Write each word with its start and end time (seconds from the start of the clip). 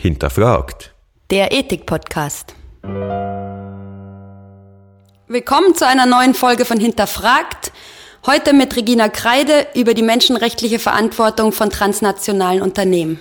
Hinterfragt. 0.00 0.94
Der 1.32 1.50
Ethik-Podcast. 1.50 2.54
Willkommen 5.26 5.74
zu 5.74 5.88
einer 5.88 6.06
neuen 6.06 6.34
Folge 6.34 6.64
von 6.64 6.78
Hinterfragt. 6.78 7.72
Heute 8.24 8.52
mit 8.52 8.76
Regina 8.76 9.08
Kreide 9.08 9.66
über 9.74 9.94
die 9.94 10.04
menschenrechtliche 10.04 10.78
Verantwortung 10.78 11.50
von 11.50 11.70
transnationalen 11.70 12.62
Unternehmen. 12.62 13.18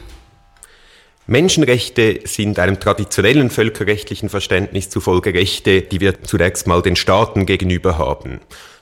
Menschenrechte 1.25 2.19
sind 2.25 2.59
einem 2.59 2.79
traditionellen 2.79 3.49
völkerrechtlichen 3.49 4.29
Verständnis 4.29 4.91
zufolge 4.91 5.33
Rechte, 5.33 5.81
die 5.81 5.99
wir 5.99 6.23
zunächst 6.23 6.67
mal 6.67 6.83
den 6.83 6.95
Staaten 6.95 7.47
gegenüber 7.47 7.97
haben. 7.97 8.39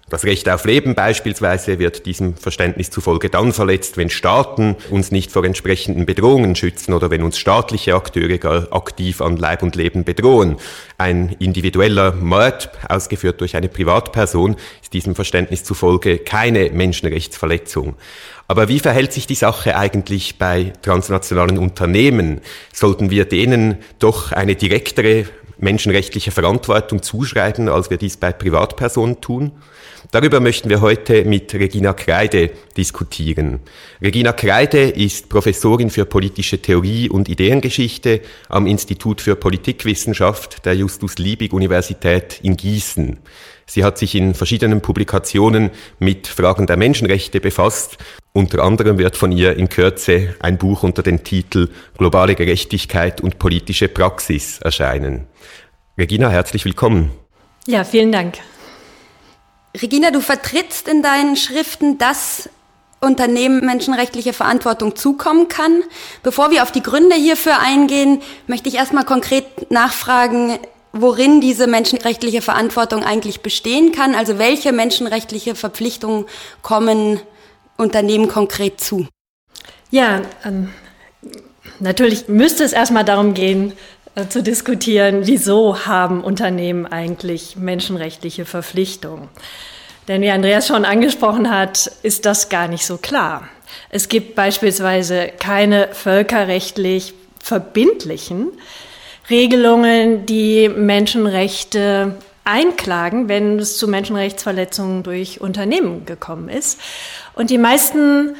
Das 0.07 0.23
Recht 0.23 0.47
auf 0.49 0.65
Leben 0.65 0.93
beispielsweise 0.93 1.79
wird 1.79 2.05
diesem 2.05 2.35
Verständnis 2.35 2.91
zufolge 2.91 3.31
dann 3.31 3.53
verletzt, 3.53 3.97
wenn 3.97 4.11
Staaten 4.11 4.75
uns 4.91 5.09
nicht 5.09 5.31
vor 5.31 5.43
entsprechenden 5.43 6.05
Bedrohungen 6.05 6.55
schützen 6.55 6.93
oder 6.93 7.09
wenn 7.09 7.23
uns 7.23 7.39
staatliche 7.39 7.95
Akteure 7.95 8.37
gar 8.37 8.71
aktiv 8.71 9.19
an 9.19 9.35
Leib 9.35 9.63
und 9.63 9.75
Leben 9.75 10.03
bedrohen. 10.03 10.57
Ein 10.99 11.35
individueller 11.39 12.11
Mord, 12.11 12.69
ausgeführt 12.87 13.41
durch 13.41 13.55
eine 13.55 13.67
Privatperson, 13.67 14.57
ist 14.83 14.93
diesem 14.93 15.15
Verständnis 15.15 15.63
zufolge 15.63 16.19
keine 16.19 16.69
Menschenrechtsverletzung. 16.69 17.95
Aber 18.47 18.67
wie 18.67 18.79
verhält 18.79 19.11
sich 19.11 19.25
die 19.25 19.33
Sache 19.33 19.75
eigentlich 19.75 20.37
bei 20.37 20.71
transnationalen 20.83 21.57
Unternehmen? 21.57 22.41
Sollten 22.71 23.09
wir 23.09 23.25
denen 23.25 23.77
doch 23.97 24.31
eine 24.33 24.53
direktere 24.53 25.25
menschenrechtliche 25.65 26.31
Verantwortung 26.31 27.01
zuschreiben, 27.01 27.67
als 27.67 27.89
wir 27.89 27.97
dies 27.97 28.15
bei 28.15 28.31
Privatpersonen 28.31 29.19
tun? 29.19 29.51
Darüber 30.11 30.39
möchten 30.39 30.69
wir 30.69 30.81
heute 30.81 31.25
mit 31.25 31.53
Regina 31.53 31.93
Kreide 31.93 32.51
diskutieren. 32.77 33.59
Regina 34.01 34.31
Kreide 34.31 34.89
ist 34.89 35.27
Professorin 35.29 35.89
für 35.89 36.05
politische 36.05 36.61
Theorie 36.61 37.09
und 37.09 37.27
Ideengeschichte 37.27 38.21
am 38.47 38.67
Institut 38.67 39.19
für 39.19 39.35
Politikwissenschaft 39.35 40.65
der 40.65 40.75
Justus 40.75 41.17
Liebig 41.17 41.51
Universität 41.51 42.39
in 42.43 42.55
Gießen. 42.55 43.17
Sie 43.67 43.83
hat 43.83 43.97
sich 43.97 44.13
in 44.15 44.35
verschiedenen 44.35 44.81
Publikationen 44.81 45.71
mit 45.99 46.27
Fragen 46.27 46.67
der 46.67 46.77
Menschenrechte 46.77 47.39
befasst. 47.39 47.97
Unter 48.31 48.63
anderem 48.63 48.97
wird 48.97 49.15
von 49.15 49.31
ihr 49.31 49.55
in 49.55 49.69
Kürze 49.69 50.35
ein 50.39 50.57
Buch 50.57 50.83
unter 50.83 51.01
dem 51.01 51.23
Titel 51.23 51.69
Globale 51.97 52.35
Gerechtigkeit 52.35 53.21
und 53.21 53.39
politische 53.39 53.87
Praxis 53.87 54.59
erscheinen. 54.59 55.27
Regina, 55.97 56.29
herzlich 56.29 56.65
willkommen. 56.65 57.11
Ja, 57.65 57.83
vielen 57.83 58.11
Dank. 58.11 58.37
Regina, 59.81 60.11
du 60.11 60.21
vertrittst 60.21 60.87
in 60.87 61.01
deinen 61.01 61.35
Schriften, 61.35 61.97
dass 61.97 62.49
Unternehmen 63.01 63.65
menschenrechtliche 63.65 64.33
Verantwortung 64.33 64.95
zukommen 64.95 65.47
kann. 65.47 65.83
Bevor 66.23 66.51
wir 66.51 66.63
auf 66.63 66.71
die 66.71 66.83
Gründe 66.83 67.15
hierfür 67.15 67.59
eingehen, 67.59 68.21
möchte 68.47 68.69
ich 68.69 68.75
erstmal 68.75 69.05
konkret 69.05 69.71
nachfragen, 69.71 70.57
worin 70.95 71.41
diese 71.41 71.67
menschenrechtliche 71.67 72.41
Verantwortung 72.41 73.03
eigentlich 73.03 73.41
bestehen 73.41 73.91
kann. 73.91 74.15
Also 74.15 74.39
welche 74.39 74.71
menschenrechtliche 74.71 75.53
Verpflichtungen 75.53 76.25
kommen 76.61 77.19
Unternehmen 77.77 78.29
konkret 78.29 78.79
zu? 78.79 79.05
Ja, 79.91 80.21
ähm, 80.45 80.71
natürlich 81.79 82.29
müsste 82.29 82.63
es 82.63 82.71
erstmal 82.71 83.03
darum 83.03 83.33
gehen, 83.33 83.73
äh, 84.15 84.27
zu 84.29 84.41
diskutieren, 84.41 85.27
wieso 85.27 85.85
haben 85.85 86.23
Unternehmen 86.23 86.85
eigentlich 86.85 87.57
menschenrechtliche 87.57 88.45
Verpflichtungen. 88.45 89.27
Denn 90.07 90.21
wie 90.21 90.29
Andreas 90.29 90.67
schon 90.67 90.85
angesprochen 90.85 91.51
hat, 91.51 91.91
ist 92.03 92.25
das 92.25 92.47
gar 92.47 92.69
nicht 92.69 92.85
so 92.85 92.97
klar. 92.97 93.49
Es 93.89 94.07
gibt 94.07 94.35
beispielsweise 94.35 95.29
keine 95.39 95.89
völkerrechtlich 95.91 97.13
verbindlichen 97.41 98.51
Regelungen, 99.29 100.25
die 100.25 100.69
Menschenrechte 100.69 102.15
einklagen, 102.43 103.27
wenn 103.27 103.59
es 103.59 103.77
zu 103.77 103.87
Menschenrechtsverletzungen 103.87 105.03
durch 105.03 105.41
Unternehmen 105.41 106.05
gekommen 106.05 106.47
ist. 106.49 106.79
Und 107.33 107.49
die 107.49 107.57
meisten 107.57 108.35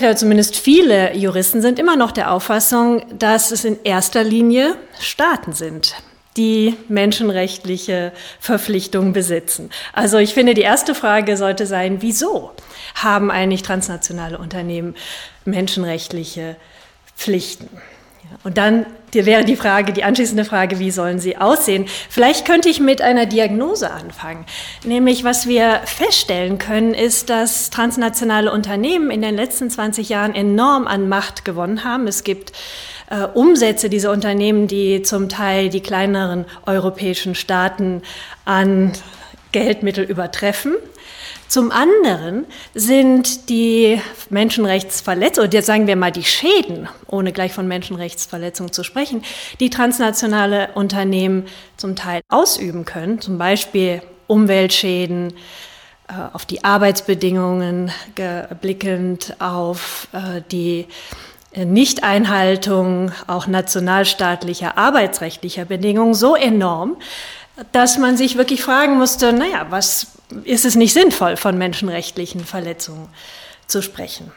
ja, 0.00 0.14
zumindest 0.14 0.56
viele 0.56 1.16
Juristen 1.16 1.60
sind 1.60 1.78
immer 1.78 1.96
noch 1.96 2.12
der 2.12 2.32
Auffassung, 2.32 3.02
dass 3.18 3.50
es 3.50 3.64
in 3.64 3.78
erster 3.82 4.22
Linie 4.22 4.76
Staaten 5.00 5.52
sind, 5.52 5.96
die 6.36 6.76
menschenrechtliche 6.88 8.12
Verpflichtungen 8.38 9.12
besitzen. 9.12 9.70
Also 9.92 10.18
ich 10.18 10.34
finde, 10.34 10.54
die 10.54 10.60
erste 10.60 10.94
Frage 10.94 11.36
sollte 11.36 11.66
sein, 11.66 12.00
wieso 12.00 12.52
haben 12.94 13.32
eigentlich 13.32 13.62
transnationale 13.62 14.38
Unternehmen 14.38 14.94
menschenrechtliche 15.44 16.54
Pflichten? 17.16 17.68
Und 18.44 18.58
dann 18.58 18.86
wäre 19.12 19.44
die 19.44 19.56
Frage, 19.56 19.92
die 19.92 20.04
anschließende 20.04 20.44
Frage, 20.44 20.78
wie 20.78 20.90
sollen 20.90 21.18
sie 21.18 21.36
aussehen? 21.36 21.86
Vielleicht 22.08 22.46
könnte 22.46 22.68
ich 22.68 22.78
mit 22.78 23.02
einer 23.02 23.26
Diagnose 23.26 23.90
anfangen. 23.90 24.44
Nämlich, 24.84 25.24
was 25.24 25.48
wir 25.48 25.80
feststellen 25.84 26.58
können, 26.58 26.94
ist, 26.94 27.30
dass 27.30 27.70
transnationale 27.70 28.52
Unternehmen 28.52 29.10
in 29.10 29.22
den 29.22 29.34
letzten 29.34 29.70
20 29.70 30.08
Jahren 30.08 30.34
enorm 30.34 30.86
an 30.86 31.08
Macht 31.08 31.44
gewonnen 31.44 31.84
haben. 31.84 32.06
Es 32.06 32.22
gibt 32.22 32.52
äh, 33.10 33.22
Umsätze 33.22 33.88
dieser 33.88 34.12
Unternehmen, 34.12 34.68
die 34.68 35.02
zum 35.02 35.28
Teil 35.28 35.70
die 35.70 35.80
kleineren 35.80 36.44
europäischen 36.66 37.34
Staaten 37.34 38.02
an 38.44 38.92
Geldmittel 39.52 40.04
übertreffen. 40.04 40.74
Zum 41.48 41.72
anderen 41.72 42.44
sind 42.74 43.48
die 43.48 44.00
Menschenrechtsverletzungen, 44.28 45.48
oder 45.48 45.56
jetzt 45.56 45.66
sagen 45.66 45.86
wir 45.86 45.96
mal 45.96 46.12
die 46.12 46.24
Schäden, 46.24 46.88
ohne 47.06 47.32
gleich 47.32 47.54
von 47.54 47.66
Menschenrechtsverletzungen 47.66 48.72
zu 48.72 48.84
sprechen, 48.84 49.24
die 49.58 49.70
transnationale 49.70 50.68
Unternehmen 50.74 51.46
zum 51.78 51.96
Teil 51.96 52.20
ausüben 52.28 52.84
können, 52.84 53.22
zum 53.22 53.38
Beispiel 53.38 54.02
Umweltschäden, 54.26 55.32
äh, 56.08 56.12
auf 56.34 56.44
die 56.44 56.64
Arbeitsbedingungen 56.64 57.90
blickend, 58.60 59.34
auf 59.38 60.08
äh, 60.12 60.42
die 60.50 60.86
Nichteinhaltung 61.56 63.10
auch 63.26 63.46
nationalstaatlicher 63.46 64.76
arbeitsrechtlicher 64.76 65.64
Bedingungen 65.64 66.12
so 66.12 66.36
enorm, 66.36 66.98
dass 67.72 67.98
man 67.98 68.16
sich 68.16 68.36
wirklich 68.36 68.62
fragen 68.62 68.98
musste, 68.98 69.32
naja, 69.32 69.66
was 69.70 70.08
ist 70.44 70.64
es 70.64 70.76
nicht 70.76 70.92
sinnvoll, 70.92 71.36
von 71.36 71.58
menschenrechtlichen 71.58 72.44
Verletzungen 72.44 73.08
zu 73.66 73.82
sprechen? 73.82 74.30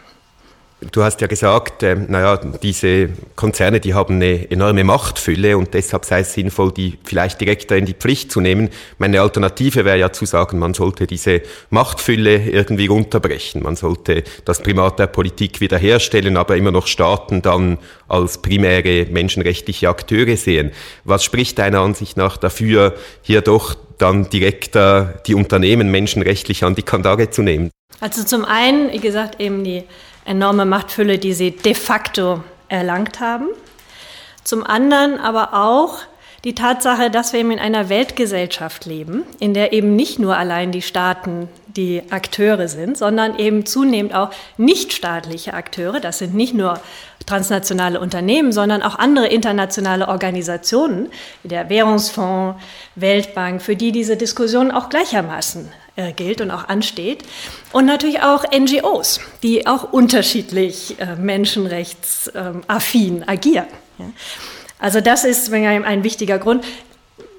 Du 0.90 1.04
hast 1.04 1.22
ja 1.22 1.28
gesagt, 1.28 1.84
äh, 1.84 1.96
naja, 1.96 2.38
diese 2.38 3.10
Konzerne, 3.36 3.80
die 3.80 3.94
haben 3.94 4.16
eine 4.16 4.50
enorme 4.50 4.84
Machtfülle 4.84 5.56
und 5.56 5.76
deshalb 5.76 6.06
sei 6.06 6.22
es 6.22 6.34
sinnvoll, 6.34 6.72
die 6.72 6.98
vielleicht 7.04 7.40
direkter 7.40 7.78
in 7.78 7.86
die 7.86 7.94
Pflicht 7.94 8.32
zu 8.32 8.42
nehmen. 8.42 8.70
Meine 8.98 9.22
Alternative 9.22 9.86
wäre 9.86 10.00
ja 10.00 10.12
zu 10.12 10.26
sagen, 10.26 10.58
man 10.58 10.74
sollte 10.74 11.06
diese 11.06 11.44
Machtfülle 11.70 12.50
irgendwie 12.50 12.88
runterbrechen. 12.88 13.62
Man 13.62 13.76
sollte 13.76 14.24
das 14.44 14.64
Primat 14.64 14.98
der 14.98 15.06
Politik 15.06 15.62
wiederherstellen, 15.62 16.36
aber 16.36 16.58
immer 16.58 16.72
noch 16.72 16.88
Staaten 16.88 17.44
dann 17.44 17.78
als 18.08 18.42
primäre 18.42 19.06
menschenrechtliche 19.06 19.88
Akteure 19.88 20.36
sehen. 20.36 20.72
Was 21.04 21.24
spricht 21.24 21.60
deiner 21.60 21.82
Ansicht 21.82 22.18
nach 22.18 22.38
dafür, 22.38 22.96
hier 23.22 23.42
doch 23.42 23.76
dann 24.00 24.32
direkter 24.32 25.22
die 25.28 25.36
Unternehmen 25.36 25.92
menschenrechtlich 25.92 26.64
an 26.64 26.74
die 26.74 26.82
Kandare 26.82 27.30
zu 27.30 27.44
nehmen? 27.44 27.70
Also 28.00 28.24
zum 28.24 28.46
einen, 28.46 28.92
wie 28.92 29.00
gesagt, 29.00 29.40
eben 29.40 29.64
die 29.64 29.84
enorme 30.32 30.66
Machtfülle, 30.66 31.20
die 31.20 31.34
sie 31.34 31.52
de 31.52 31.76
facto 31.76 32.44
erlangt 32.70 33.20
haben. 33.20 33.48
Zum 34.44 34.64
anderen 34.64 35.20
aber 35.20 35.54
auch 35.54 36.00
die 36.44 36.56
Tatsache, 36.56 37.12
dass 37.12 37.34
wir 37.34 37.42
eben 37.42 37.52
in 37.52 37.60
einer 37.60 37.90
Weltgesellschaft 37.90 38.86
leben, 38.86 39.24
in 39.40 39.54
der 39.54 39.74
eben 39.74 39.96
nicht 39.96 40.18
nur 40.18 40.36
allein 40.36 40.72
die 40.72 40.82
Staaten 40.82 41.50
die 41.68 42.02
Akteure 42.10 42.68
sind, 42.68 42.98
sondern 42.98 43.38
eben 43.38 43.66
zunehmend 43.66 44.16
auch 44.16 44.32
nichtstaatliche 44.58 45.54
Akteure. 45.54 46.00
Das 46.00 46.18
sind 46.18 46.34
nicht 46.34 46.56
nur 46.56 46.80
transnationale 47.28 48.00
Unternehmen, 48.00 48.52
sondern 48.52 48.82
auch 48.82 48.98
andere 48.98 49.28
internationale 49.28 50.08
Organisationen, 50.08 51.10
wie 51.44 51.50
der 51.50 51.70
Währungsfonds, 51.70 52.60
Weltbank, 52.96 53.62
für 53.62 53.76
die 53.76 53.92
diese 53.92 54.18
Diskussion 54.18 54.72
auch 54.72 54.90
gleichermaßen 54.90 55.72
äh, 55.96 56.12
gilt 56.14 56.42
und 56.42 56.52
auch 56.52 56.68
ansteht. 56.68 57.24
Und 57.72 57.86
natürlich 57.86 58.22
auch 58.22 58.44
NGOs, 58.52 59.22
die 59.44 59.68
auch 59.68 59.92
unterschiedlich 59.92 61.00
äh, 61.00 61.16
menschenrechtsaffin 61.16 63.28
agieren. 63.28 63.68
Ja. 63.98 64.06
Also 64.80 65.02
das 65.02 65.26
ist 65.26 65.52
ein 65.54 66.04
wichtiger 66.04 66.40
Grund 66.40 66.66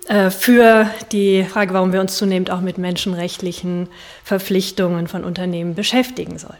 äh, 0.08 0.30
für 0.30 0.88
die 1.12 1.44
Frage, 1.44 1.74
warum 1.74 1.92
wir 1.92 2.00
uns 2.00 2.16
zunehmend 2.16 2.50
auch 2.50 2.60
mit 2.60 2.78
menschenrechtlichen 2.78 3.88
Verpflichtungen 4.24 5.08
von 5.08 5.24
Unternehmen 5.24 5.74
beschäftigen 5.74 6.38
sollen. 6.38 6.56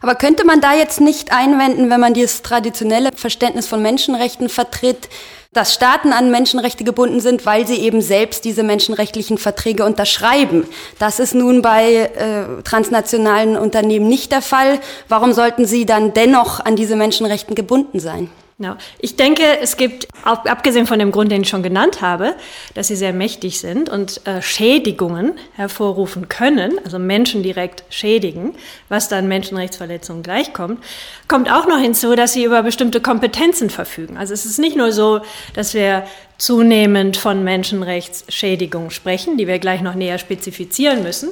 Aber 0.00 0.14
könnte 0.16 0.44
man 0.44 0.60
da 0.60 0.74
jetzt 0.74 1.00
nicht 1.00 1.32
einwenden, 1.32 1.88
wenn 1.88 2.00
man 2.00 2.12
dieses 2.12 2.42
traditionelle 2.42 3.10
Verständnis 3.14 3.68
von 3.68 3.82
Menschenrechten 3.82 4.48
vertritt, 4.48 5.08
dass 5.52 5.74
Staaten 5.74 6.12
an 6.12 6.30
Menschenrechte 6.30 6.82
gebunden 6.82 7.20
sind, 7.20 7.44
weil 7.44 7.66
sie 7.66 7.76
eben 7.76 8.00
selbst 8.00 8.44
diese 8.44 8.62
menschenrechtlichen 8.62 9.36
Verträge 9.36 9.84
unterschreiben. 9.84 10.66
Das 10.98 11.18
ist 11.18 11.34
nun 11.34 11.60
bei 11.60 11.94
äh, 11.94 12.62
transnationalen 12.64 13.56
Unternehmen 13.56 14.08
nicht 14.08 14.32
der 14.32 14.42
Fall. 14.42 14.80
Warum 15.08 15.32
sollten 15.34 15.66
sie 15.66 15.84
dann 15.84 16.14
dennoch 16.14 16.60
an 16.60 16.76
diese 16.76 16.96
Menschenrechten 16.96 17.54
gebunden 17.54 18.00
sein? 18.00 18.30
Ja, 18.62 18.78
ich 19.00 19.16
denke, 19.16 19.42
es 19.60 19.76
gibt, 19.76 20.06
abgesehen 20.22 20.86
von 20.86 21.00
dem 21.00 21.10
Grund, 21.10 21.32
den 21.32 21.42
ich 21.42 21.48
schon 21.48 21.64
genannt 21.64 22.00
habe, 22.00 22.36
dass 22.74 22.86
sie 22.86 22.94
sehr 22.94 23.12
mächtig 23.12 23.58
sind 23.58 23.88
und 23.88 24.24
äh, 24.24 24.40
Schädigungen 24.40 25.32
hervorrufen 25.54 26.28
können, 26.28 26.78
also 26.84 27.00
Menschen 27.00 27.42
direkt 27.42 27.82
schädigen, 27.90 28.54
was 28.88 29.08
dann 29.08 29.26
Menschenrechtsverletzungen 29.26 30.22
gleichkommt, 30.22 30.78
kommt 31.26 31.50
auch 31.50 31.66
noch 31.66 31.80
hinzu, 31.80 32.14
dass 32.14 32.34
sie 32.34 32.44
über 32.44 32.62
bestimmte 32.62 33.00
Kompetenzen 33.00 33.68
verfügen. 33.68 34.16
Also 34.16 34.32
es 34.32 34.46
ist 34.46 34.60
nicht 34.60 34.76
nur 34.76 34.92
so, 34.92 35.22
dass 35.54 35.74
wir 35.74 36.04
zunehmend 36.38 37.16
von 37.16 37.42
Menschenrechtsschädigungen 37.42 38.92
sprechen, 38.92 39.38
die 39.38 39.48
wir 39.48 39.58
gleich 39.58 39.80
noch 39.80 39.96
näher 39.96 40.18
spezifizieren 40.18 41.02
müssen, 41.02 41.30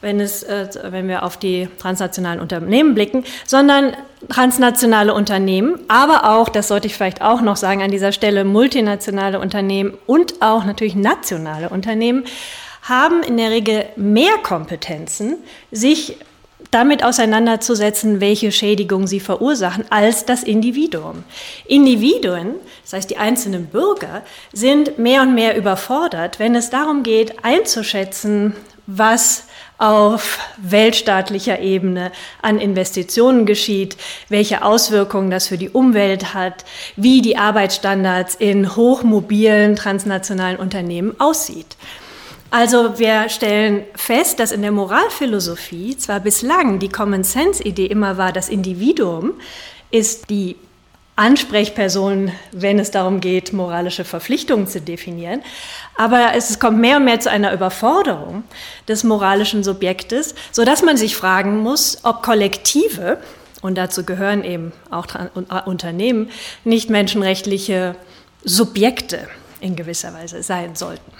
wenn, 0.00 0.20
es, 0.20 0.42
äh, 0.42 0.68
wenn 0.90 1.08
wir 1.08 1.22
auf 1.22 1.36
die 1.36 1.68
transnationalen 1.78 2.40
Unternehmen 2.40 2.94
blicken, 2.94 3.24
sondern 3.46 3.96
transnationale 4.28 5.14
Unternehmen, 5.14 5.78
aber 5.88 6.30
auch, 6.30 6.48
das 6.48 6.68
sollte 6.68 6.86
ich 6.86 6.94
vielleicht 6.94 7.22
auch 7.22 7.40
noch 7.40 7.56
sagen 7.56 7.82
an 7.82 7.90
dieser 7.90 8.12
Stelle, 8.12 8.44
multinationale 8.44 9.40
Unternehmen 9.40 9.94
und 10.06 10.42
auch 10.42 10.64
natürlich 10.64 10.94
nationale 10.94 11.68
Unternehmen 11.68 12.24
haben 12.82 13.22
in 13.22 13.36
der 13.36 13.50
Regel 13.50 13.84
mehr 13.96 14.38
Kompetenzen, 14.42 15.36
sich 15.70 16.16
damit 16.70 17.02
auseinanderzusetzen, 17.02 18.20
welche 18.20 18.52
Schädigung 18.52 19.06
sie 19.06 19.20
verursachen, 19.20 19.84
als 19.90 20.24
das 20.24 20.42
Individuum. 20.42 21.24
Individuen, 21.66 22.54
das 22.82 22.92
heißt 22.92 23.10
die 23.10 23.16
einzelnen 23.16 23.66
Bürger, 23.66 24.22
sind 24.52 24.98
mehr 24.98 25.22
und 25.22 25.34
mehr 25.34 25.56
überfordert, 25.56 26.38
wenn 26.38 26.54
es 26.54 26.70
darum 26.70 27.02
geht, 27.02 27.44
einzuschätzen, 27.44 28.54
was 28.86 29.44
auf 29.80 30.38
weltstaatlicher 30.58 31.58
Ebene 31.60 32.12
an 32.42 32.60
Investitionen 32.60 33.46
geschieht, 33.46 33.96
welche 34.28 34.62
Auswirkungen 34.62 35.30
das 35.30 35.48
für 35.48 35.56
die 35.56 35.70
Umwelt 35.70 36.34
hat, 36.34 36.66
wie 36.96 37.22
die 37.22 37.38
Arbeitsstandards 37.38 38.34
in 38.34 38.76
hochmobilen 38.76 39.76
transnationalen 39.76 40.58
Unternehmen 40.58 41.18
aussieht. 41.18 41.76
Also 42.50 42.98
wir 42.98 43.28
stellen 43.28 43.84
fest, 43.94 44.38
dass 44.38 44.52
in 44.52 44.60
der 44.60 44.72
Moralphilosophie 44.72 45.96
zwar 45.96 46.20
bislang 46.20 46.78
die 46.78 46.88
Common 46.88 47.24
Sense 47.24 47.62
Idee 47.62 47.86
immer 47.86 48.18
war, 48.18 48.32
das 48.32 48.48
Individuum 48.48 49.34
ist 49.90 50.28
die 50.30 50.56
Ansprechperson, 51.20 52.32
wenn 52.50 52.78
es 52.78 52.90
darum 52.90 53.20
geht, 53.20 53.52
moralische 53.52 54.04
Verpflichtungen 54.06 54.66
zu 54.66 54.80
definieren. 54.80 55.42
Aber 55.94 56.30
es 56.34 56.58
kommt 56.58 56.78
mehr 56.78 56.96
und 56.96 57.04
mehr 57.04 57.20
zu 57.20 57.30
einer 57.30 57.52
Überforderung 57.52 58.42
des 58.88 59.04
moralischen 59.04 59.62
Subjektes, 59.62 60.34
sodass 60.50 60.82
man 60.82 60.96
sich 60.96 61.14
fragen 61.14 61.58
muss, 61.58 61.98
ob 62.04 62.22
Kollektive, 62.22 63.18
und 63.60 63.76
dazu 63.76 64.04
gehören 64.04 64.44
eben 64.44 64.72
auch 64.90 65.06
Unternehmen, 65.66 66.30
nicht 66.64 66.88
menschenrechtliche 66.88 67.96
Subjekte 68.42 69.28
in 69.60 69.76
gewisser 69.76 70.14
Weise 70.14 70.42
sein 70.42 70.74
sollten. 70.74 71.12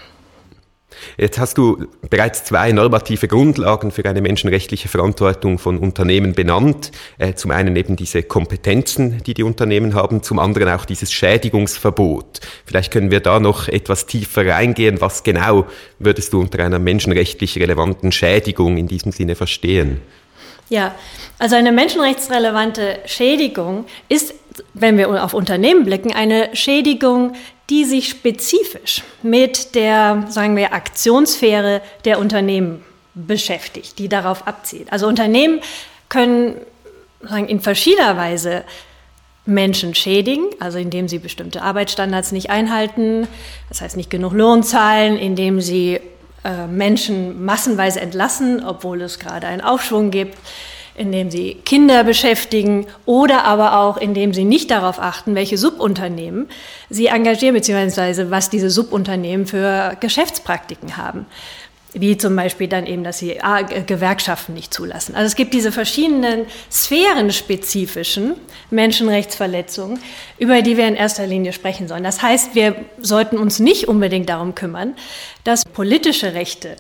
Jetzt 1.17 1.39
hast 1.39 1.59
du 1.59 1.87
bereits 2.09 2.45
zwei 2.45 2.73
normative 2.73 3.29
Grundlagen 3.29 3.91
für 3.91 4.05
eine 4.05 4.21
menschenrechtliche 4.21 4.89
Verantwortung 4.89 5.59
von 5.59 5.79
Unternehmen 5.79 6.33
benannt. 6.33 6.93
Äh, 7.19 7.35
zum 7.35 7.51
einen 7.51 7.77
eben 7.77 7.97
diese 7.97 8.23
Kompetenzen, 8.23 9.23
die 9.25 9.35
die 9.35 9.43
Unternehmen 9.43 9.95
haben, 9.95 10.23
zum 10.23 10.39
anderen 10.39 10.69
auch 10.69 10.85
dieses 10.85 11.13
Schädigungsverbot. 11.13 12.41
Vielleicht 12.65 12.93
können 12.93 13.11
wir 13.11 13.21
da 13.21 13.41
noch 13.41 13.69
etwas 13.69 14.07
tiefer 14.07 14.47
reingehen. 14.47 15.01
Was 15.01 15.23
genau 15.23 15.67
würdest 15.99 16.33
du 16.33 16.41
unter 16.41 16.63
einer 16.65 16.79
menschenrechtlich 16.79 17.59
relevanten 17.59 18.13
Schädigung 18.13 18.77
in 18.77 18.89
diesem 18.89 19.13
Sinne 19.13 19.35
verstehen? 19.35 20.01
Ja, 20.71 20.95
also 21.39 21.57
eine 21.57 21.73
menschenrechtsrelevante 21.73 23.01
Schädigung 23.05 23.87
ist, 24.09 24.35
wenn 24.73 24.97
wir 24.99 25.25
auf 25.25 25.35
Unternehmen 25.35 25.85
blicken, 25.85 26.13
eine 26.13 26.55
Schädigung, 26.55 27.33
die 27.71 27.85
sich 27.85 28.09
spezifisch 28.09 29.03
mit 29.23 29.75
der, 29.75 30.27
sagen 30.29 30.57
wir, 30.57 30.75
Aktionssphäre 30.75 31.81
der 32.05 32.19
Unternehmen 32.19 32.85
beschäftigt, 33.15 33.99
die 33.99 34.09
darauf 34.09 34.47
abzielt. 34.47 34.93
Also 34.93 35.07
Unternehmen 35.07 35.61
können 36.09 36.57
sagen, 37.23 37.49
in 37.49 37.61
verschiedener 37.61 38.17
Weise 38.17 38.65
Menschen 39.47 39.95
schädigen, 39.95 40.47
also 40.59 40.79
indem 40.79 41.09
sie 41.09 41.19
bestimmte 41.19 41.63
Arbeitsstandards 41.63 42.33
nicht 42.33 42.51
einhalten, 42.51 43.27
das 43.69 43.81
heißt 43.81 43.97
nicht 43.97 44.11
genug 44.11 44.33
Lohn 44.33 44.63
zahlen, 44.63 45.17
indem 45.17 45.61
sie 45.61 46.01
äh, 46.45 46.67
Menschen 46.67 47.45
massenweise 47.45 48.01
entlassen, 48.01 48.65
obwohl 48.65 49.01
es 49.03 49.19
gerade 49.19 49.47
einen 49.47 49.61
Aufschwung 49.61 50.11
gibt, 50.11 50.37
indem 51.01 51.31
sie 51.31 51.55
Kinder 51.65 52.05
beschäftigen 52.05 52.87
oder 53.07 53.45
aber 53.45 53.79
auch 53.79 53.97
indem 53.97 54.35
sie 54.35 54.45
nicht 54.45 54.71
darauf 54.71 55.01
achten, 55.01 55.35
welche 55.35 55.57
Subunternehmen 55.57 56.49
sie 56.91 57.07
engagieren, 57.07 57.55
beziehungsweise 57.55 58.31
was 58.31 58.51
diese 58.51 58.69
Subunternehmen 58.69 59.47
für 59.47 59.97
Geschäftspraktiken 59.99 60.99
haben. 60.99 61.25
Wie 61.95 62.19
zum 62.19 62.37
Beispiel 62.37 62.69
dann 62.69 62.87
eben, 62.87 63.03
dass 63.03 63.19
sie 63.19 63.43
ah, 63.43 63.63
Gewerkschaften 63.63 64.53
nicht 64.53 64.73
zulassen. 64.75 65.15
Also 65.17 65.27
es 65.27 65.35
gibt 65.35 65.55
diese 65.55 65.73
verschiedenen 65.73 66.45
sphärenspezifischen 66.71 68.35
Menschenrechtsverletzungen, 68.71 69.99
über 70.39 70.61
die 70.61 70.77
wir 70.77 70.87
in 70.87 70.95
erster 70.95 71.27
Linie 71.27 71.53
sprechen 71.53 71.89
sollen. 71.89 72.05
Das 72.05 72.23
heißt, 72.23 72.55
wir 72.55 72.77
sollten 73.01 73.39
uns 73.39 73.59
nicht 73.59 73.89
unbedingt 73.89 74.29
darum 74.29 74.55
kümmern, 74.55 74.95
dass 75.45 75.65
politische 75.65 76.35
Rechte 76.35 76.77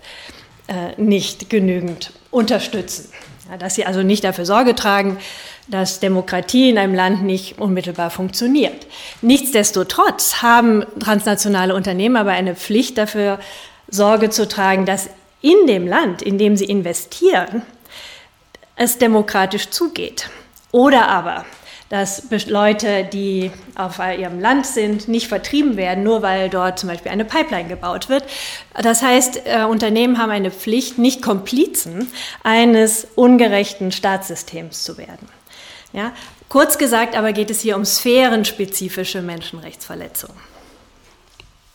äh, 0.69 1.01
nicht 1.01 1.51
genügend 1.51 2.13
unterstützen. 2.31 3.09
Dass 3.59 3.75
sie 3.75 3.85
also 3.85 4.03
nicht 4.03 4.25
dafür 4.25 4.47
Sorge 4.47 4.75
tragen, 4.75 5.19
dass 5.67 6.01
Demokratie 6.01 6.71
in 6.71 6.79
einem 6.79 6.95
Land 6.95 7.23
nicht 7.23 7.59
unmittelbar 7.59 8.11
funktioniert. 8.11 8.87
Nichtsdestotrotz 9.23 10.43
haben 10.43 10.85
transnationale 10.99 11.75
Unternehmen 11.75 12.17
aber 12.17 12.31
eine 12.33 12.55
Pflicht 12.55 12.99
dafür, 12.99 13.39
Sorge 13.89 14.31
zu 14.31 14.47
tragen, 14.47 14.87
dass 14.87 15.11
in 15.41 15.67
dem 15.67 15.87
Land, 15.87 16.23
in 16.23 16.39
dem 16.39 16.57
sie 16.57 16.67
investieren, 16.67 17.63
es 18.77 18.99
demokratisch 18.99 19.71
zugeht. 19.71 20.29
Oder 20.73 21.09
aber, 21.09 21.45
dass 21.91 22.23
Leute, 22.47 23.05
die 23.05 23.51
auf 23.75 23.99
ihrem 23.99 24.41
Land 24.41 24.65
sind, 24.65 25.09
nicht 25.09 25.27
vertrieben 25.27 25.77
werden, 25.77 26.05
nur 26.05 26.23
weil 26.23 26.49
dort 26.49 26.79
zum 26.79 26.89
Beispiel 26.89 27.11
eine 27.11 27.25
Pipeline 27.25 27.69
gebaut 27.69 28.09
wird. 28.09 28.25
Das 28.81 29.03
heißt, 29.03 29.43
äh, 29.45 29.65
Unternehmen 29.65 30.17
haben 30.17 30.31
eine 30.31 30.53
Pflicht, 30.53 30.99
nicht 30.99 31.21
Komplizen 31.21 32.11
eines 32.45 33.09
ungerechten 33.17 33.91
Staatssystems 33.91 34.85
zu 34.85 34.99
werden. 34.99 35.29
Ja? 35.93 36.13
Kurz 36.49 36.79
gesagt 36.79 37.17
aber 37.17 37.33
geht 37.33 37.51
es 37.51 37.61
hier 37.61 37.77
um 37.77 37.85
sphärenspezifische 37.85 39.21
Menschenrechtsverletzungen. 39.21 40.50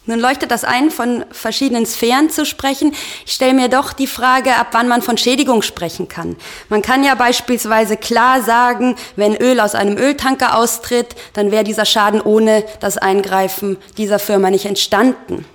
Nun 0.08 0.20
leuchtet 0.20 0.52
das 0.52 0.64
ein, 0.64 0.92
von 0.92 1.26
verschiedenen 1.32 1.86
Sphären 1.86 2.30
zu 2.30 2.46
sprechen. 2.46 2.94
Ich 3.26 3.34
stelle 3.34 3.54
mir 3.54 3.70
doch 3.70 3.92
die 3.92 4.08
Frage, 4.08 4.56
ab 4.56 4.68
wann 4.72 4.88
man 4.88 5.02
von 5.02 5.18
Schädigung 5.18 5.64
sprechen 5.64 6.08
kann. 6.08 6.36
Man 6.70 6.84
kann 6.84 7.04
ja 7.04 7.16
beispielsweise 7.16 7.98
klar 7.98 8.42
sagen, 8.42 8.96
wenn 9.16 9.36
Öl 9.36 9.60
aus 9.60 9.74
einem 9.74 9.98
Öltanker 9.98 10.58
austritt, 10.58 11.16
dann 11.34 11.52
wäre 11.52 11.64
dieser 11.64 11.86
Schaden 11.86 12.22
ohne 12.22 12.64
das 12.80 12.98
Eingreifen 12.98 13.78
dieser 13.98 14.20
Firma 14.20 14.52
nicht 14.52 14.66
entstanden. 14.66 15.46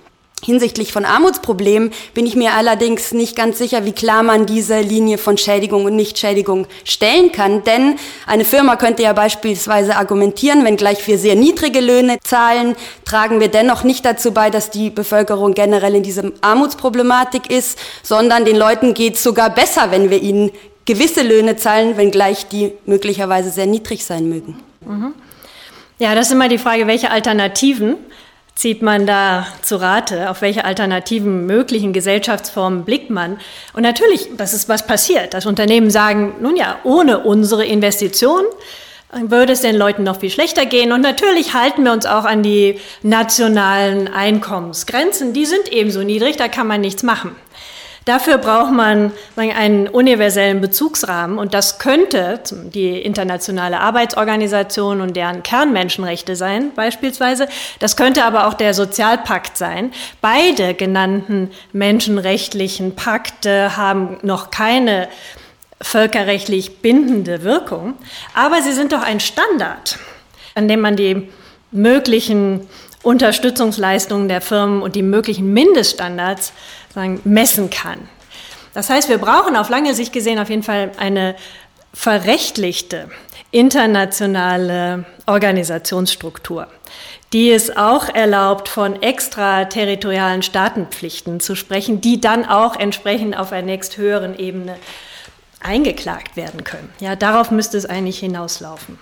Hinsichtlich 0.43 0.91
von 0.91 1.05
Armutsproblemen 1.05 1.91
bin 2.15 2.25
ich 2.25 2.35
mir 2.35 2.53
allerdings 2.53 3.11
nicht 3.11 3.35
ganz 3.35 3.59
sicher, 3.59 3.85
wie 3.85 3.91
klar 3.91 4.23
man 4.23 4.47
diese 4.47 4.81
Linie 4.81 5.19
von 5.19 5.37
Schädigung 5.37 5.85
und 5.85 5.95
Nichtschädigung 5.95 6.65
stellen 6.83 7.31
kann. 7.31 7.63
Denn 7.63 7.97
eine 8.25 8.43
Firma 8.43 8.75
könnte 8.75 9.03
ja 9.03 9.13
beispielsweise 9.13 9.95
argumentieren, 9.95 10.65
wenn 10.65 10.77
gleich 10.77 11.05
wir 11.07 11.19
sehr 11.19 11.35
niedrige 11.35 11.79
Löhne 11.79 12.19
zahlen, 12.23 12.75
tragen 13.05 13.39
wir 13.39 13.49
dennoch 13.49 13.83
nicht 13.83 14.03
dazu 14.03 14.31
bei, 14.31 14.49
dass 14.49 14.71
die 14.71 14.89
Bevölkerung 14.89 15.53
generell 15.53 15.93
in 15.93 16.03
dieser 16.03 16.31
Armutsproblematik 16.41 17.51
ist, 17.51 17.77
sondern 18.01 18.43
den 18.43 18.57
Leuten 18.57 18.95
geht 18.95 19.15
es 19.15 19.23
sogar 19.23 19.51
besser, 19.51 19.91
wenn 19.91 20.09
wir 20.09 20.23
ihnen 20.23 20.49
gewisse 20.85 21.21
Löhne 21.21 21.55
zahlen, 21.55 21.97
wenngleich 21.97 22.47
die 22.47 22.73
möglicherweise 22.87 23.51
sehr 23.51 23.67
niedrig 23.67 24.03
sein 24.05 24.27
mögen. 24.27 24.59
Mhm. 24.83 25.13
Ja, 25.99 26.15
das 26.15 26.27
ist 26.27 26.33
immer 26.33 26.49
die 26.49 26.57
Frage, 26.57 26.87
welche 26.87 27.11
Alternativen 27.11 27.95
zieht 28.61 28.83
man 28.83 29.07
da 29.07 29.47
zu 29.63 29.77
Rate? 29.77 30.29
Auf 30.29 30.43
welche 30.43 30.65
alternativen 30.65 31.47
möglichen 31.47 31.93
Gesellschaftsformen 31.93 32.85
blickt 32.85 33.09
man? 33.09 33.39
Und 33.73 33.81
natürlich, 33.81 34.29
das 34.37 34.53
ist 34.53 34.69
was 34.69 34.85
passiert. 34.85 35.33
Das 35.33 35.47
Unternehmen 35.47 35.89
sagen, 35.89 36.35
nun 36.41 36.55
ja, 36.55 36.77
ohne 36.83 37.21
unsere 37.21 37.65
Investition 37.65 38.43
würde 39.19 39.53
es 39.53 39.61
den 39.61 39.75
Leuten 39.75 40.03
noch 40.03 40.19
viel 40.19 40.29
schlechter 40.29 40.67
gehen. 40.67 40.91
Und 40.91 41.01
natürlich 41.01 41.55
halten 41.55 41.83
wir 41.83 41.91
uns 41.91 42.05
auch 42.05 42.23
an 42.23 42.43
die 42.43 42.79
nationalen 43.01 44.07
Einkommensgrenzen. 44.07 45.33
Die 45.33 45.47
sind 45.47 45.67
ebenso 45.71 46.03
niedrig, 46.03 46.37
da 46.37 46.47
kann 46.47 46.67
man 46.67 46.81
nichts 46.81 47.01
machen. 47.01 47.35
Dafür 48.05 48.37
braucht 48.39 48.71
man 48.71 49.11
einen 49.35 49.87
universellen 49.87 50.59
Bezugsrahmen 50.59 51.37
und 51.37 51.53
das 51.53 51.77
könnte 51.77 52.39
die 52.51 52.99
internationale 52.99 53.79
Arbeitsorganisation 53.79 55.01
und 55.01 55.15
deren 55.15 55.43
Kernmenschenrechte 55.43 56.35
sein 56.35 56.71
beispielsweise. 56.75 57.47
Das 57.79 57.95
könnte 57.95 58.23
aber 58.23 58.47
auch 58.47 58.55
der 58.55 58.73
Sozialpakt 58.73 59.57
sein. 59.57 59.91
Beide 60.19 60.73
genannten 60.73 61.51
menschenrechtlichen 61.73 62.95
Pakte 62.95 63.77
haben 63.77 64.17
noch 64.23 64.49
keine 64.49 65.07
völkerrechtlich 65.79 66.81
bindende 66.81 67.43
Wirkung, 67.43 67.95
aber 68.33 68.61
sie 68.61 68.71
sind 68.71 68.93
doch 68.93 69.01
ein 69.01 69.19
Standard 69.19 69.99
an 70.55 70.67
dem 70.67 70.81
man 70.81 70.95
die 70.95 71.29
möglichen 71.71 72.67
Unterstützungsleistungen 73.03 74.27
der 74.27 74.41
Firmen 74.41 74.81
und 74.81 74.95
die 74.95 75.03
möglichen 75.03 75.53
Mindeststandards 75.53 76.53
sagen, 76.93 77.21
messen 77.23 77.69
kann. 77.69 78.07
Das 78.73 78.89
heißt, 78.89 79.09
wir 79.09 79.17
brauchen 79.17 79.55
auf 79.55 79.69
lange 79.69 79.93
Sicht 79.93 80.13
gesehen 80.13 80.39
auf 80.39 80.49
jeden 80.49 80.63
Fall 80.63 80.91
eine 80.97 81.35
verrechtlichte 81.93 83.09
internationale 83.51 85.05
Organisationsstruktur, 85.25 86.67
die 87.33 87.51
es 87.51 87.75
auch 87.75 88.07
erlaubt, 88.07 88.69
von 88.69 89.01
extraterritorialen 89.01 90.41
Staatenpflichten 90.41 91.41
zu 91.41 91.55
sprechen, 91.55 91.99
die 91.99 92.21
dann 92.21 92.45
auch 92.45 92.77
entsprechend 92.77 93.37
auf 93.37 93.51
einer 93.51 93.65
nächsthöheren 93.65 94.39
Ebene 94.39 94.77
eingeklagt 95.59 96.37
werden 96.37 96.63
können. 96.63 96.89
Ja, 96.99 97.15
darauf 97.15 97.51
müsste 97.51 97.77
es 97.77 97.85
eigentlich 97.85 98.19
hinauslaufen. 98.19 98.97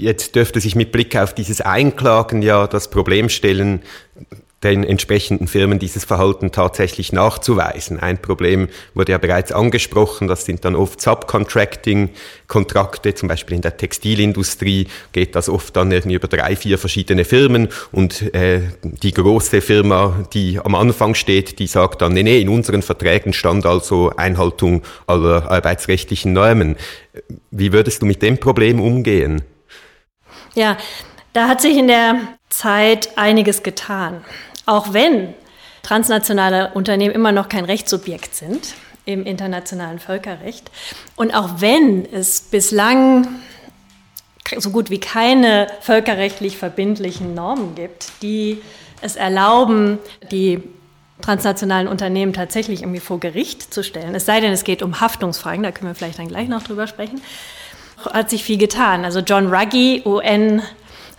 Jetzt 0.00 0.34
dürfte 0.34 0.60
sich 0.60 0.74
mit 0.76 0.92
Blick 0.92 1.14
auf 1.14 1.34
dieses 1.34 1.60
Einklagen 1.60 2.40
ja 2.40 2.66
das 2.66 2.88
Problem 2.88 3.28
stellen, 3.28 3.82
den 4.64 4.82
entsprechenden 4.82 5.46
Firmen 5.46 5.78
dieses 5.78 6.06
Verhalten 6.06 6.52
tatsächlich 6.52 7.12
nachzuweisen. 7.12 8.00
Ein 8.00 8.16
Problem 8.16 8.68
wurde 8.94 9.12
ja 9.12 9.18
bereits 9.18 9.52
angesprochen, 9.52 10.26
das 10.26 10.46
sind 10.46 10.64
dann 10.64 10.74
oft 10.74 11.02
Subcontracting-Kontrakte, 11.02 13.14
zum 13.14 13.28
Beispiel 13.28 13.56
in 13.56 13.62
der 13.62 13.76
Textilindustrie 13.76 14.86
geht 15.12 15.36
das 15.36 15.50
oft 15.50 15.76
dann 15.76 15.92
irgendwie 15.92 16.16
über 16.16 16.28
drei, 16.28 16.56
vier 16.56 16.78
verschiedene 16.78 17.26
Firmen 17.26 17.68
und 17.92 18.34
äh, 18.34 18.62
die 18.82 19.12
große 19.12 19.60
Firma, 19.60 20.26
die 20.32 20.60
am 20.60 20.76
Anfang 20.76 21.14
steht, 21.14 21.58
die 21.58 21.66
sagt 21.66 22.00
dann, 22.00 22.14
nee, 22.14 22.22
nee, 22.22 22.40
in 22.40 22.48
unseren 22.48 22.80
Verträgen 22.80 23.34
stand 23.34 23.66
also 23.66 24.12
Einhaltung 24.16 24.80
aller 25.06 25.50
arbeitsrechtlichen 25.50 26.32
Normen. 26.32 26.76
Wie 27.50 27.74
würdest 27.74 28.00
du 28.00 28.06
mit 28.06 28.22
dem 28.22 28.38
Problem 28.38 28.80
umgehen? 28.80 29.42
Ja, 30.54 30.76
da 31.32 31.48
hat 31.48 31.60
sich 31.60 31.76
in 31.76 31.86
der 31.86 32.16
Zeit 32.48 33.16
einiges 33.16 33.62
getan. 33.62 34.24
Auch 34.66 34.92
wenn 34.92 35.34
transnationale 35.82 36.72
Unternehmen 36.74 37.14
immer 37.14 37.32
noch 37.32 37.48
kein 37.48 37.64
Rechtssubjekt 37.64 38.34
sind 38.34 38.74
im 39.06 39.24
internationalen 39.24 39.98
Völkerrecht 39.98 40.70
und 41.16 41.34
auch 41.34 41.60
wenn 41.60 42.06
es 42.12 42.40
bislang 42.40 43.26
so 44.58 44.70
gut 44.70 44.90
wie 44.90 45.00
keine 45.00 45.68
völkerrechtlich 45.80 46.56
verbindlichen 46.56 47.34
Normen 47.34 47.74
gibt, 47.76 48.12
die 48.22 48.60
es 49.00 49.16
erlauben, 49.16 49.98
die 50.30 50.62
transnationalen 51.22 51.88
Unternehmen 51.88 52.32
tatsächlich 52.32 52.82
irgendwie 52.82 53.00
vor 53.00 53.20
Gericht 53.20 53.72
zu 53.72 53.84
stellen. 53.84 54.14
Es 54.14 54.26
sei 54.26 54.40
denn, 54.40 54.52
es 54.52 54.64
geht 54.64 54.82
um 54.82 55.00
Haftungsfragen, 55.00 55.62
da 55.62 55.70
können 55.70 55.90
wir 55.90 55.94
vielleicht 55.94 56.18
dann 56.18 56.28
gleich 56.28 56.48
noch 56.48 56.62
drüber 56.62 56.86
sprechen. 56.86 57.20
Hat 58.04 58.30
sich 58.30 58.44
viel 58.44 58.58
getan. 58.58 59.04
Also 59.04 59.20
John 59.20 59.52
Ruggie, 59.52 60.02
UN 60.04 60.62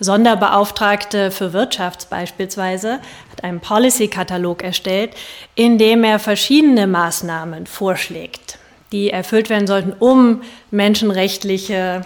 Sonderbeauftragte 0.02 1.30
für 1.30 1.54
Wirtschaft 1.54 2.10
beispielsweise 2.10 2.94
hat 3.32 3.44
einen 3.44 3.60
Policy-Katalog 3.60 4.64
erstellt, 4.64 5.16
in 5.54 5.78
dem 5.78 6.04
er 6.04 6.18
verschiedene 6.18 6.88
Maßnahmen 6.88 7.68
vorschlägt, 7.68 8.58
die 8.92 9.12
erfüllt 9.12 9.50
werden 9.52 9.68
sollten, 9.68 9.94
um 10.00 10.42
menschenrechtliche 10.72 12.02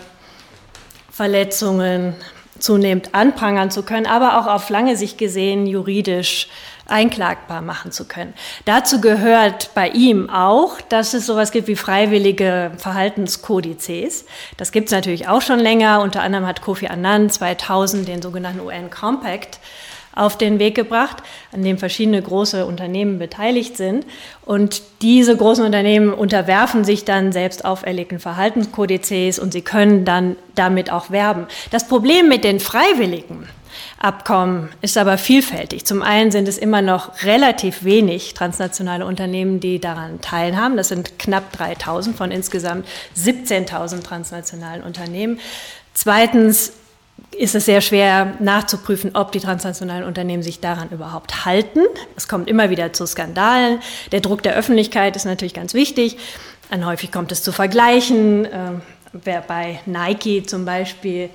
Verletzungen 1.10 2.15
zunehmend 2.60 3.15
anprangern 3.15 3.72
zu 3.72 3.84
können, 3.84 4.05
aber 4.05 4.39
auch 4.39 4.48
auf 4.48 4.70
lange 4.70 4.98
Sicht 4.98 5.17
gesehen 5.17 5.65
juridisch 5.65 6.50
einklagbar 6.87 7.61
machen 7.61 7.91
zu 7.91 8.07
können. 8.07 8.33
Dazu 8.65 9.01
gehört 9.01 9.71
bei 9.73 9.89
ihm 9.89 10.29
auch, 10.29 10.81
dass 10.81 11.13
es 11.13 11.25
sowas 11.25 11.51
gibt 11.51 11.67
wie 11.67 11.75
freiwillige 11.75 12.71
Verhaltenskodizes. 12.77 14.25
Das 14.57 14.71
gibt 14.71 14.87
es 14.87 14.91
natürlich 14.91 15.27
auch 15.27 15.41
schon 15.41 15.59
länger. 15.59 16.01
Unter 16.01 16.21
anderem 16.21 16.45
hat 16.45 16.61
Kofi 16.61 16.87
Annan 16.87 17.29
2000 17.29 18.07
den 18.07 18.21
sogenannten 18.21 18.59
UN 18.59 18.89
Compact 18.89 19.59
auf 20.15 20.37
den 20.37 20.59
Weg 20.59 20.75
gebracht, 20.75 21.17
an 21.51 21.61
dem 21.61 21.77
verschiedene 21.77 22.21
große 22.21 22.65
Unternehmen 22.65 23.19
beteiligt 23.19 23.75
sind. 23.75 24.05
Und 24.45 24.81
diese 25.01 25.35
großen 25.35 25.65
Unternehmen 25.65 26.13
unterwerfen 26.13 26.85
sich 26.85 27.03
dann 27.03 27.33
selbst 27.33 27.65
auferlegten 27.65 28.19
Verhaltenskodizes 28.19 29.39
und 29.39 29.51
sie 29.51 29.61
können 29.61 30.05
dann 30.05 30.37
damit 30.55 30.89
auch 30.89 31.11
werben. 31.11 31.47
Das 31.69 31.87
Problem 31.87 32.29
mit 32.29 32.45
den 32.45 32.61
Freiwilligen 32.61 33.47
Abkommen 34.05 34.69
ist 34.81 35.00
aber 35.00 35.17
vielfältig. 35.17 35.83
Zum 35.83 36.03
einen 36.03 36.29
sind 36.29 36.47
es 36.47 36.59
immer 36.59 36.83
noch 36.83 37.24
relativ 37.24 37.83
wenig 37.83 38.35
transnationale 38.35 39.03
Unternehmen, 39.03 39.59
die 39.59 39.79
daran 39.79 40.21
teilhaben. 40.21 40.77
Das 40.77 40.89
sind 40.89 41.17
knapp 41.17 41.51
3000 41.53 42.15
von 42.15 42.29
insgesamt 42.29 42.88
17.000 43.17 44.03
transnationalen 44.03 44.83
Unternehmen. 44.83 45.39
Zweitens 45.95 46.74
ist 47.35 47.55
es 47.55 47.65
sehr 47.65 47.81
schwer 47.81 48.35
nachzuprüfen, 48.39 49.15
ob 49.15 49.31
die 49.31 49.39
transnationalen 49.39 50.03
Unternehmen 50.03 50.43
sich 50.43 50.59
daran 50.59 50.89
überhaupt 50.89 51.45
halten. 51.45 51.81
Es 52.15 52.27
kommt 52.27 52.47
immer 52.47 52.69
wieder 52.69 52.93
zu 52.93 53.07
Skandalen. 53.07 53.79
Der 54.12 54.21
Druck 54.21 54.43
der 54.43 54.53
Öffentlichkeit 54.53 55.15
ist 55.15 55.25
natürlich 55.25 55.55
ganz 55.55 55.74
wichtig. 55.74 56.17
Dann 56.69 56.85
häufig 56.85 57.12
kommt 57.12 57.31
es 57.31 57.41
zu 57.41 57.51
Vergleichen. 57.51 58.45
Äh, 58.45 58.71
bei 59.47 59.79
Nike 59.88 60.43
zum 60.45 60.65
Beispiel 60.65 61.31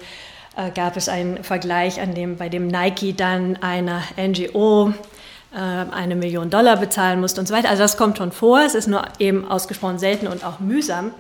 äh, 0.61 0.71
gab 0.71 0.97
es 0.97 1.09
einen 1.09 1.43
Vergleich, 1.43 2.01
an 2.01 2.15
dem, 2.15 2.37
bei 2.37 2.49
dem 2.49 2.67
Nike 2.67 3.15
dann 3.17 3.57
einer 3.63 4.03
NGO 4.17 4.93
äh, 5.53 5.59
eine 5.59 6.17
Million 6.17 6.51
Dollar 6.51 6.77
bezahlen 6.77 7.21
musste 7.21 7.41
und 7.41 7.47
so 7.47 7.55
weiter. 7.55 7.71
Also 7.71 7.83
das 7.83 7.97
kommt 7.97 8.19
schon 8.19 8.33
vor, 8.33 8.61
es 8.61 8.75
ist 8.75 8.87
nur 8.87 9.05
eben 9.19 9.49
ausgesprochen 9.51 9.99
selten 9.99 10.27
und 10.27 10.45
auch 10.45 10.61
mühsam. 10.61 11.13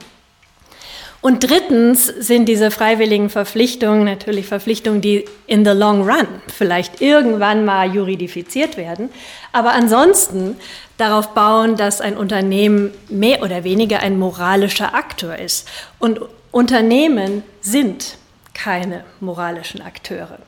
Und 1.22 1.50
drittens 1.50 2.06
sind 2.06 2.46
diese 2.46 2.70
freiwilligen 2.70 3.28
Verpflichtungen 3.28 4.04
natürlich 4.04 4.46
Verpflichtungen, 4.46 5.02
die 5.02 5.26
in 5.46 5.66
the 5.66 5.72
long 5.72 6.08
run 6.08 6.26
vielleicht 6.48 7.02
irgendwann 7.02 7.66
mal 7.66 7.94
juridifiziert 7.94 8.78
werden, 8.78 9.10
aber 9.52 9.72
ansonsten 9.72 10.56
darauf 10.96 11.34
bauen, 11.34 11.76
dass 11.76 12.00
ein 12.00 12.16
Unternehmen 12.16 12.92
mehr 13.10 13.42
oder 13.42 13.64
weniger 13.64 14.00
ein 14.00 14.18
moralischer 14.18 14.94
Akteur 14.94 15.38
ist. 15.38 15.68
Und 15.98 16.20
Unternehmen 16.52 17.42
sind 17.60 18.16
keine 18.54 19.04
moralischen 19.20 19.82
Akteure. 19.82 20.38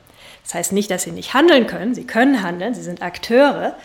Das 0.44 0.54
heißt 0.54 0.72
nicht, 0.72 0.90
dass 0.90 1.04
sie 1.04 1.12
nicht 1.12 1.34
handeln 1.34 1.66
können. 1.66 1.94
Sie 1.94 2.04
können 2.04 2.42
handeln, 2.42 2.74
sie 2.74 2.82
sind 2.82 3.02
Akteure. 3.02 3.76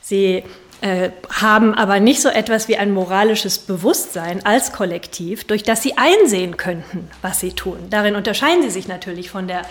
Sie 0.00 0.44
äh, 0.80 1.10
haben 1.30 1.74
aber 1.74 2.00
nicht 2.00 2.20
so 2.20 2.28
etwas 2.28 2.68
wie 2.68 2.76
ein 2.76 2.92
moralisches 2.92 3.58
Bewusstsein 3.58 4.44
als 4.44 4.72
Kollektiv, 4.72 5.44
durch 5.44 5.62
das 5.62 5.82
sie 5.82 5.96
einsehen 5.96 6.56
könnten, 6.56 7.10
was 7.22 7.40
sie 7.40 7.52
tun. 7.52 7.78
Darin 7.90 8.16
unterscheiden 8.16 8.62
sie 8.62 8.70
sich 8.70 8.88
natürlich 8.88 9.30
von 9.30 9.48
der 9.48 9.62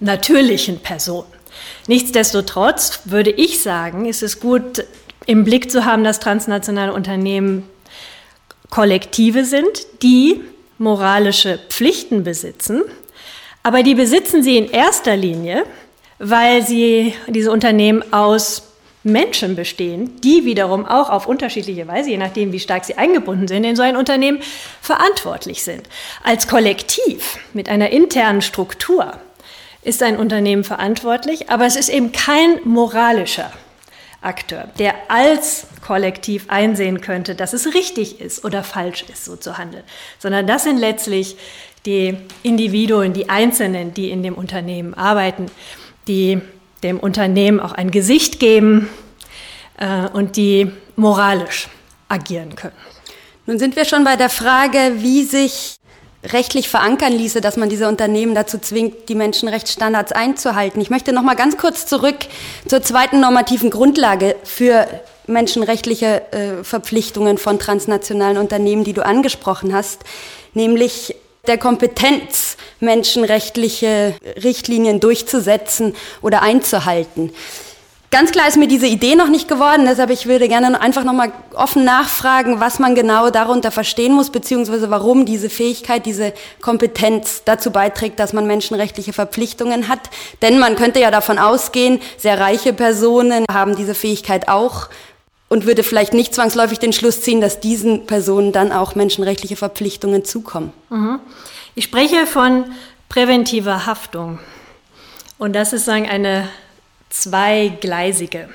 natürlichen 0.00 0.80
Person. 0.80 1.24
Nichtsdestotrotz 1.86 3.02
würde 3.04 3.30
ich 3.30 3.62
sagen, 3.62 4.06
ist 4.06 4.22
es 4.22 4.40
gut 4.40 4.84
im 5.26 5.44
Blick 5.44 5.70
zu 5.70 5.84
haben, 5.84 6.04
dass 6.04 6.20
transnationale 6.20 6.92
Unternehmen 6.92 7.68
Kollektive 8.70 9.44
sind, 9.44 9.86
die 10.02 10.40
moralische 10.78 11.58
Pflichten 11.68 12.24
besitzen 12.24 12.82
aber 13.62 13.82
die 13.82 13.94
besitzen 13.94 14.42
sie 14.42 14.56
in 14.56 14.70
erster 14.70 15.16
Linie, 15.16 15.64
weil 16.18 16.64
sie 16.66 17.14
diese 17.28 17.50
Unternehmen 17.50 18.12
aus 18.12 18.62
Menschen 19.04 19.56
bestehen, 19.56 20.20
die 20.20 20.44
wiederum 20.44 20.86
auch 20.86 21.10
auf 21.10 21.26
unterschiedliche 21.26 21.88
Weise, 21.88 22.10
je 22.10 22.16
nachdem, 22.18 22.52
wie 22.52 22.60
stark 22.60 22.84
sie 22.84 22.96
eingebunden 22.96 23.48
sind, 23.48 23.64
in 23.64 23.74
so 23.74 23.82
ein 23.82 23.96
Unternehmen 23.96 24.40
verantwortlich 24.80 25.64
sind. 25.64 25.88
Als 26.22 26.46
Kollektiv 26.46 27.38
mit 27.52 27.68
einer 27.68 27.90
internen 27.90 28.42
Struktur 28.42 29.12
ist 29.82 30.02
ein 30.02 30.16
Unternehmen 30.16 30.62
verantwortlich, 30.62 31.50
aber 31.50 31.66
es 31.66 31.74
ist 31.74 31.88
eben 31.88 32.12
kein 32.12 32.60
moralischer 32.64 33.52
Akteur, 34.20 34.68
der 34.78 34.94
als 35.08 35.66
Kollektiv 35.84 36.44
einsehen 36.46 37.00
könnte, 37.00 37.34
dass 37.34 37.52
es 37.52 37.74
richtig 37.74 38.20
ist 38.20 38.44
oder 38.44 38.62
falsch 38.62 39.04
ist, 39.12 39.24
so 39.24 39.34
zu 39.34 39.58
handeln, 39.58 39.82
sondern 40.20 40.46
das 40.46 40.62
sind 40.62 40.78
letztlich 40.78 41.36
die 41.86 42.16
Individuen, 42.42 43.12
die 43.12 43.28
Einzelnen, 43.28 43.94
die 43.94 44.10
in 44.10 44.22
dem 44.22 44.34
Unternehmen 44.34 44.94
arbeiten, 44.94 45.46
die 46.08 46.40
dem 46.82 46.98
Unternehmen 46.98 47.60
auch 47.60 47.72
ein 47.72 47.90
Gesicht 47.90 48.40
geben 48.40 48.88
äh, 49.78 50.08
und 50.08 50.36
die 50.36 50.70
moralisch 50.96 51.68
agieren 52.08 52.54
können. 52.56 52.76
Nun 53.46 53.58
sind 53.58 53.76
wir 53.76 53.84
schon 53.84 54.04
bei 54.04 54.16
der 54.16 54.30
Frage, 54.30 54.96
wie 54.98 55.24
sich 55.24 55.76
rechtlich 56.24 56.68
verankern 56.68 57.12
ließe, 57.12 57.40
dass 57.40 57.56
man 57.56 57.68
diese 57.68 57.88
Unternehmen 57.88 58.34
dazu 58.34 58.58
zwingt, 58.58 59.08
die 59.08 59.16
Menschenrechtsstandards 59.16 60.12
einzuhalten. 60.12 60.80
Ich 60.80 60.90
möchte 60.90 61.12
noch 61.12 61.22
mal 61.22 61.34
ganz 61.34 61.56
kurz 61.56 61.86
zurück 61.86 62.16
zur 62.68 62.82
zweiten 62.82 63.20
normativen 63.20 63.70
Grundlage 63.70 64.36
für 64.44 64.86
menschenrechtliche 65.26 66.32
äh, 66.32 66.64
Verpflichtungen 66.64 67.38
von 67.38 67.58
transnationalen 67.58 68.38
Unternehmen, 68.38 68.84
die 68.84 68.92
du 68.92 69.04
angesprochen 69.04 69.74
hast, 69.74 70.00
nämlich 70.54 71.16
der 71.48 71.58
Kompetenz, 71.58 72.56
menschenrechtliche 72.78 74.14
Richtlinien 74.44 75.00
durchzusetzen 75.00 75.96
oder 76.20 76.40
einzuhalten. 76.40 77.32
Ganz 78.12 78.30
klar 78.30 78.46
ist 78.46 78.58
mir 78.58 78.68
diese 78.68 78.86
Idee 78.86 79.16
noch 79.16 79.28
nicht 79.28 79.48
geworden, 79.48 79.84
deshalb 79.84 80.10
ich 80.10 80.26
würde 80.26 80.46
gerne 80.46 80.80
einfach 80.80 81.02
nochmal 81.02 81.32
offen 81.54 81.82
nachfragen, 81.84 82.60
was 82.60 82.78
man 82.78 82.94
genau 82.94 83.30
darunter 83.30 83.72
verstehen 83.72 84.12
muss, 84.12 84.30
beziehungsweise 84.30 84.88
warum 84.90 85.26
diese 85.26 85.50
Fähigkeit, 85.50 86.06
diese 86.06 86.32
Kompetenz 86.60 87.42
dazu 87.44 87.72
beiträgt, 87.72 88.20
dass 88.20 88.32
man 88.32 88.46
menschenrechtliche 88.46 89.12
Verpflichtungen 89.12 89.88
hat. 89.88 90.10
Denn 90.42 90.60
man 90.60 90.76
könnte 90.76 91.00
ja 91.00 91.10
davon 91.10 91.38
ausgehen, 91.38 92.00
sehr 92.18 92.38
reiche 92.38 92.72
Personen 92.72 93.46
haben 93.50 93.74
diese 93.74 93.94
Fähigkeit 93.94 94.46
auch 94.46 94.90
und 95.52 95.66
würde 95.66 95.82
vielleicht 95.82 96.14
nicht 96.14 96.34
zwangsläufig 96.34 96.78
den 96.78 96.94
Schluss 96.94 97.20
ziehen, 97.20 97.42
dass 97.42 97.60
diesen 97.60 98.06
Personen 98.06 98.52
dann 98.52 98.72
auch 98.72 98.94
menschenrechtliche 98.94 99.54
Verpflichtungen 99.54 100.24
zukommen. 100.24 100.72
Mhm. 100.88 101.20
Ich 101.74 101.84
spreche 101.84 102.26
von 102.26 102.64
präventiver 103.10 103.84
Haftung. 103.84 104.38
Und 105.36 105.52
das 105.52 105.74
ist 105.74 105.84
sagen, 105.84 106.08
eine 106.08 106.48
zweigleisige 107.10 108.48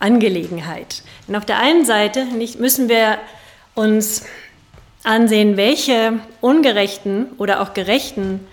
Angelegenheit. 0.00 1.04
Denn 1.28 1.36
auf 1.36 1.44
der 1.44 1.60
einen 1.60 1.84
Seite 1.84 2.24
müssen 2.58 2.88
wir 2.88 3.18
uns 3.76 4.24
ansehen, 5.04 5.56
welche 5.56 6.18
ungerechten 6.40 7.26
oder 7.38 7.60
auch 7.60 7.72
gerechten 7.72 8.44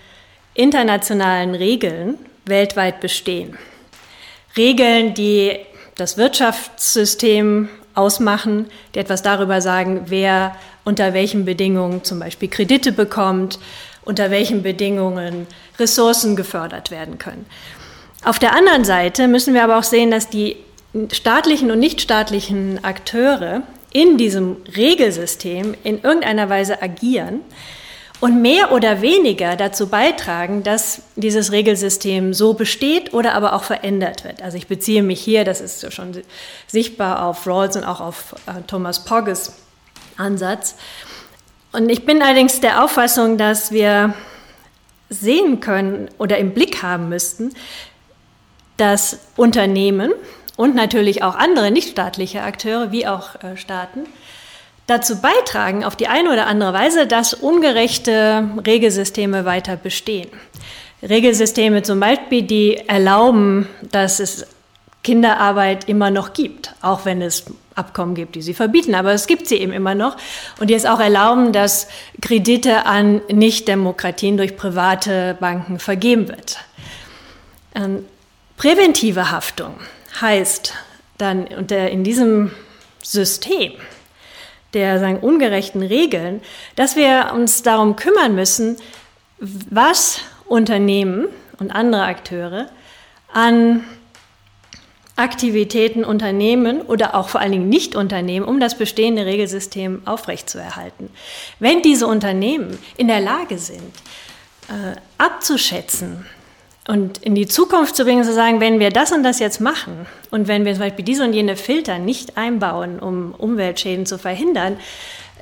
internationalen 0.54 1.56
Regeln 1.56 2.18
weltweit 2.44 3.00
bestehen. 3.00 3.58
Regeln, 4.56 5.14
die 5.14 5.58
das 5.96 6.16
Wirtschaftssystem 6.16 7.68
ausmachen, 7.94 8.66
die 8.94 8.98
etwas 8.98 9.22
darüber 9.22 9.60
sagen, 9.60 10.02
wer 10.06 10.56
unter 10.84 11.14
welchen 11.14 11.44
Bedingungen 11.44 12.04
zum 12.04 12.18
Beispiel 12.18 12.48
Kredite 12.48 12.92
bekommt, 12.92 13.58
unter 14.02 14.30
welchen 14.30 14.62
Bedingungen 14.62 15.46
Ressourcen 15.78 16.36
gefördert 16.36 16.90
werden 16.90 17.18
können. 17.18 17.46
Auf 18.24 18.38
der 18.38 18.54
anderen 18.54 18.84
Seite 18.84 19.28
müssen 19.28 19.54
wir 19.54 19.64
aber 19.64 19.78
auch 19.78 19.84
sehen, 19.84 20.10
dass 20.10 20.28
die 20.28 20.56
staatlichen 21.12 21.70
und 21.70 21.78
nichtstaatlichen 21.78 22.84
Akteure 22.84 23.62
in 23.92 24.18
diesem 24.18 24.56
Regelsystem 24.76 25.74
in 25.84 26.02
irgendeiner 26.02 26.48
Weise 26.48 26.82
agieren 26.82 27.40
und 28.24 28.40
mehr 28.40 28.72
oder 28.72 29.02
weniger 29.02 29.54
dazu 29.54 29.88
beitragen, 29.88 30.62
dass 30.62 31.02
dieses 31.14 31.52
Regelsystem 31.52 32.32
so 32.32 32.54
besteht 32.54 33.12
oder 33.12 33.34
aber 33.34 33.52
auch 33.52 33.64
verändert 33.64 34.24
wird. 34.24 34.40
Also 34.40 34.56
ich 34.56 34.66
beziehe 34.66 35.02
mich 35.02 35.20
hier, 35.20 35.44
das 35.44 35.60
ist 35.60 35.92
schon 35.92 36.22
sichtbar 36.66 37.26
auf 37.26 37.46
Rawls 37.46 37.76
und 37.76 37.84
auch 37.84 38.00
auf 38.00 38.34
äh, 38.46 38.62
Thomas 38.66 39.04
Pogges 39.04 39.52
Ansatz. 40.16 40.74
Und 41.72 41.90
ich 41.90 42.06
bin 42.06 42.22
allerdings 42.22 42.60
der 42.60 42.82
Auffassung, 42.82 43.36
dass 43.36 43.72
wir 43.72 44.14
sehen 45.10 45.60
können 45.60 46.08
oder 46.16 46.38
im 46.38 46.54
Blick 46.54 46.82
haben 46.82 47.10
müssten, 47.10 47.52
dass 48.78 49.18
Unternehmen 49.36 50.14
und 50.56 50.74
natürlich 50.74 51.22
auch 51.22 51.34
andere 51.34 51.70
nichtstaatliche 51.70 52.40
Akteure 52.40 52.90
wie 52.90 53.06
auch 53.06 53.34
äh, 53.42 53.58
Staaten 53.58 54.06
dazu 54.86 55.20
beitragen, 55.20 55.84
auf 55.84 55.96
die 55.96 56.08
eine 56.08 56.30
oder 56.30 56.46
andere 56.46 56.72
Weise, 56.72 57.06
dass 57.06 57.34
ungerechte 57.34 58.48
Regelsysteme 58.66 59.44
weiter 59.44 59.76
bestehen. 59.76 60.28
Regelsysteme 61.02 61.82
zum 61.82 62.00
Beispiel, 62.00 62.42
die 62.42 62.76
erlauben, 62.76 63.68
dass 63.82 64.20
es 64.20 64.46
Kinderarbeit 65.02 65.88
immer 65.88 66.10
noch 66.10 66.32
gibt, 66.32 66.74
auch 66.80 67.04
wenn 67.04 67.20
es 67.20 67.44
Abkommen 67.74 68.14
gibt, 68.14 68.36
die 68.36 68.42
sie 68.42 68.54
verbieten, 68.54 68.94
aber 68.94 69.12
es 69.12 69.26
gibt 69.26 69.48
sie 69.48 69.56
eben 69.56 69.72
immer 69.72 69.94
noch 69.94 70.16
und 70.60 70.70
die 70.70 70.74
es 70.74 70.86
auch 70.86 71.00
erlauben, 71.00 71.52
dass 71.52 71.88
Kredite 72.22 72.86
an 72.86 73.20
Nichtdemokratien 73.28 74.36
durch 74.36 74.56
private 74.56 75.36
Banken 75.40 75.78
vergeben 75.78 76.28
wird. 76.28 76.58
Ähm, 77.74 78.04
Präventive 78.56 79.32
Haftung 79.32 79.74
heißt 80.20 80.72
dann 81.18 81.46
in 81.48 82.04
diesem 82.04 82.52
System 83.02 83.72
der 84.74 84.98
sagen, 84.98 85.18
ungerechten 85.18 85.82
Regeln, 85.82 86.40
dass 86.76 86.96
wir 86.96 87.32
uns 87.34 87.62
darum 87.62 87.96
kümmern 87.96 88.34
müssen, 88.34 88.76
was 89.38 90.20
Unternehmen 90.46 91.26
und 91.58 91.70
andere 91.70 92.04
Akteure 92.04 92.68
an 93.32 93.84
Aktivitäten 95.16 96.04
unternehmen 96.04 96.80
oder 96.80 97.14
auch 97.14 97.28
vor 97.28 97.40
allen 97.40 97.52
Dingen 97.52 97.68
nicht 97.68 97.94
unternehmen, 97.94 98.46
um 98.46 98.58
das 98.58 98.76
bestehende 98.76 99.24
Regelsystem 99.26 100.02
aufrechtzuerhalten. 100.06 101.08
Wenn 101.60 101.82
diese 101.82 102.08
Unternehmen 102.08 102.78
in 102.96 103.06
der 103.06 103.20
Lage 103.20 103.58
sind, 103.58 103.94
äh, 104.68 104.96
abzuschätzen, 105.18 106.26
und 106.86 107.18
in 107.18 107.34
die 107.34 107.46
Zukunft 107.46 107.96
zu 107.96 108.04
bringen, 108.04 108.24
zu 108.24 108.34
sagen, 108.34 108.60
wenn 108.60 108.78
wir 108.78 108.90
das 108.90 109.12
und 109.12 109.22
das 109.22 109.38
jetzt 109.38 109.60
machen 109.60 110.06
und 110.30 110.48
wenn 110.48 110.64
wir 110.64 110.72
zum 110.74 110.82
Beispiel 110.82 111.04
diese 111.04 111.24
und 111.24 111.32
jene 111.32 111.56
Filter 111.56 111.98
nicht 111.98 112.36
einbauen, 112.36 112.98
um 112.98 113.34
Umweltschäden 113.36 114.06
zu 114.06 114.18
verhindern, 114.18 114.76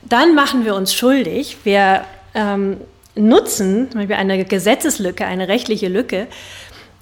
dann 0.02 0.35
machen 0.35 0.64
wir 0.64 0.74
uns 0.74 0.94
schuldig. 0.94 1.59
Wir 1.64 2.05
ähm, 2.35 2.78
nutzen 3.14 3.90
zum 3.90 4.00
Beispiel 4.00 4.16
eine 4.16 4.44
Gesetzeslücke, 4.44 5.26
eine 5.26 5.48
rechtliche 5.48 5.88
Lücke 5.88 6.28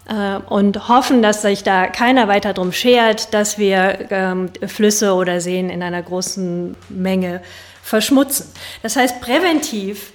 äh, 0.09 0.39
und 0.49 0.89
hoffen, 0.89 1.23
dass 1.23 1.43
sich 1.43 1.63
da 1.63 1.87
keiner 1.87 2.27
weiter 2.29 2.53
drum 2.55 2.73
schert, 2.73 3.35
dass 3.35 3.59
wir 3.59 4.07
ähm, 4.11 4.49
Flüsse 4.67 5.15
oder 5.15 5.41
Seen 5.41 5.69
in 5.71 5.83
einer 5.83 6.03
großen 6.03 6.77
Menge 6.89 7.43
verschmutzen. 7.83 8.47
Das 8.83 8.97
heißt, 8.97 9.21
präventiv 9.21 10.13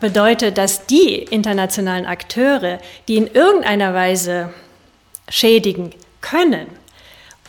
bedeutet, 0.00 0.58
dass 0.58 0.86
die 0.86 1.14
internationalen 1.14 2.06
Akteure, 2.06 2.78
die 3.06 3.16
in 3.16 3.28
irgendeiner 3.28 3.94
Weise 3.94 4.50
schädigen 5.28 5.90
können 6.20 6.66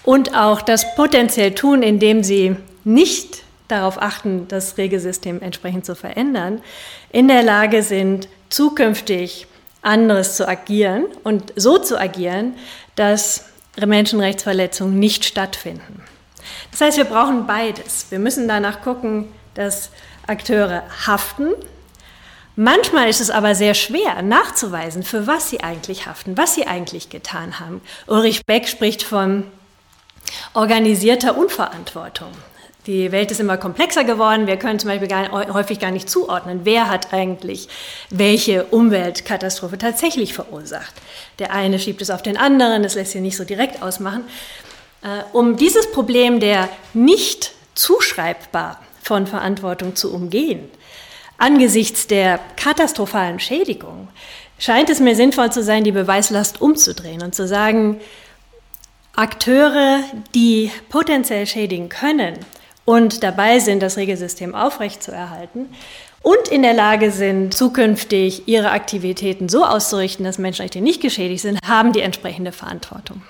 und 0.04 0.36
auch 0.36 0.62
das 0.62 0.96
potenziell 0.96 1.56
tun, 1.56 1.82
indem 1.82 2.24
sie 2.24 2.56
nicht 2.84 3.44
darauf 3.68 4.02
achten, 4.02 4.48
das 4.48 4.78
Regelsystem 4.78 5.42
entsprechend 5.42 5.86
zu 5.86 5.96
verändern, 5.96 6.62
in 7.12 7.28
der 7.28 7.44
Lage 7.44 7.84
sind, 7.84 8.30
zukünftig 8.50 9.48
anderes 9.82 10.38
zu 10.38 10.48
agieren 10.48 11.06
und 11.24 11.52
so 11.56 11.78
zu 11.78 12.00
agieren, 12.00 12.54
dass 12.96 13.46
Menschenrechtsverletzungen 13.86 14.98
nicht 14.98 15.26
stattfinden. 15.26 16.04
Das 16.72 16.82
heißt, 16.82 16.98
wir 16.98 17.06
brauchen 17.06 17.46
beides. 17.46 18.08
Wir 18.10 18.20
müssen 18.20 18.48
danach 18.48 18.82
gucken, 18.82 19.28
dass 19.54 19.92
Akteure 20.26 20.84
haften, 21.06 21.50
Manchmal 22.60 23.08
ist 23.08 23.22
es 23.22 23.30
aber 23.30 23.54
sehr 23.54 23.76
schwer 23.76 24.24
nachzuweisen, 24.24 25.04
für 25.04 25.28
was 25.28 25.52
sie 25.52 25.62
eigentlich 25.62 26.08
haften, 26.08 26.40
was 26.40 26.56
sie 26.56 26.66
eigentlich 26.66 27.12
getan 27.12 27.60
haben. 27.60 27.82
Ulrich 28.08 28.48
Beck 28.48 28.68
spricht 28.68 29.04
von 29.04 29.44
organisierter 30.56 31.38
Unverantwortung. 31.38 32.32
Die 32.88 33.12
Welt 33.12 33.30
ist 33.30 33.40
immer 33.40 33.58
komplexer 33.58 34.06
geworden. 34.06 34.48
Wir 34.48 34.58
können 34.58 34.80
zum 34.80 34.90
Beispiel 34.90 35.08
gar, 35.08 35.30
häufig 35.54 35.78
gar 35.78 35.92
nicht 35.92 36.10
zuordnen, 36.10 36.62
wer 36.64 36.90
hat 36.90 37.14
eigentlich 37.14 37.70
welche 38.10 38.64
Umweltkatastrophe 38.64 39.78
tatsächlich 39.78 40.34
verursacht. 40.34 40.96
Der 41.38 41.54
eine 41.54 41.78
schiebt 41.78 42.02
es 42.02 42.10
auf 42.10 42.24
den 42.24 42.38
anderen, 42.38 42.82
das 42.82 42.96
lässt 42.96 43.12
sich 43.12 43.22
nicht 43.22 43.38
so 43.38 43.44
direkt 43.44 43.84
ausmachen. 43.84 44.24
Äh, 45.04 45.22
um 45.32 45.58
dieses 45.58 45.92
Problem 45.92 46.40
der 46.40 46.70
nicht 46.96 47.52
zuschreibbar 47.76 48.82
von 49.04 49.28
Verantwortung 49.28 49.96
zu 49.96 50.12
umgehen, 50.12 50.72
Angesichts 51.38 52.08
der 52.08 52.40
katastrophalen 52.56 53.40
Schädigung 53.40 54.08
scheint 54.58 54.90
es 54.90 55.00
mir 55.00 55.16
sinnvoll 55.16 55.52
zu 55.52 55.62
sein, 55.62 55.84
die 55.84 55.92
Beweislast 55.92 56.62
umzudrehen 56.62 57.22
und 57.22 57.36
zu 57.36 57.48
sagen, 57.48 58.00
Akteure, 59.16 60.00
die 60.34 60.72
potenziell 60.90 61.46
schädigen 61.48 61.90
können 61.90 62.38
und 62.86 63.24
dabei 63.24 63.60
sind, 63.60 63.82
das 63.82 63.98
Regelsystem 63.98 64.56
aufrechtzuerhalten 64.56 65.70
und 66.22 66.48
in 66.50 66.62
der 66.62 66.74
Lage 66.74 67.12
sind, 67.12 67.54
zukünftig 67.54 68.48
ihre 68.48 68.72
Aktivitäten 68.72 69.50
so 69.50 69.64
auszurichten, 69.64 70.26
dass 70.26 70.38
Menschenrechte 70.38 70.82
nicht 70.82 71.02
geschädigt 71.02 71.42
sind, 71.42 71.60
haben 71.66 71.94
die 71.94 72.02
entsprechende 72.02 72.52
Verantwortung. 72.52 73.22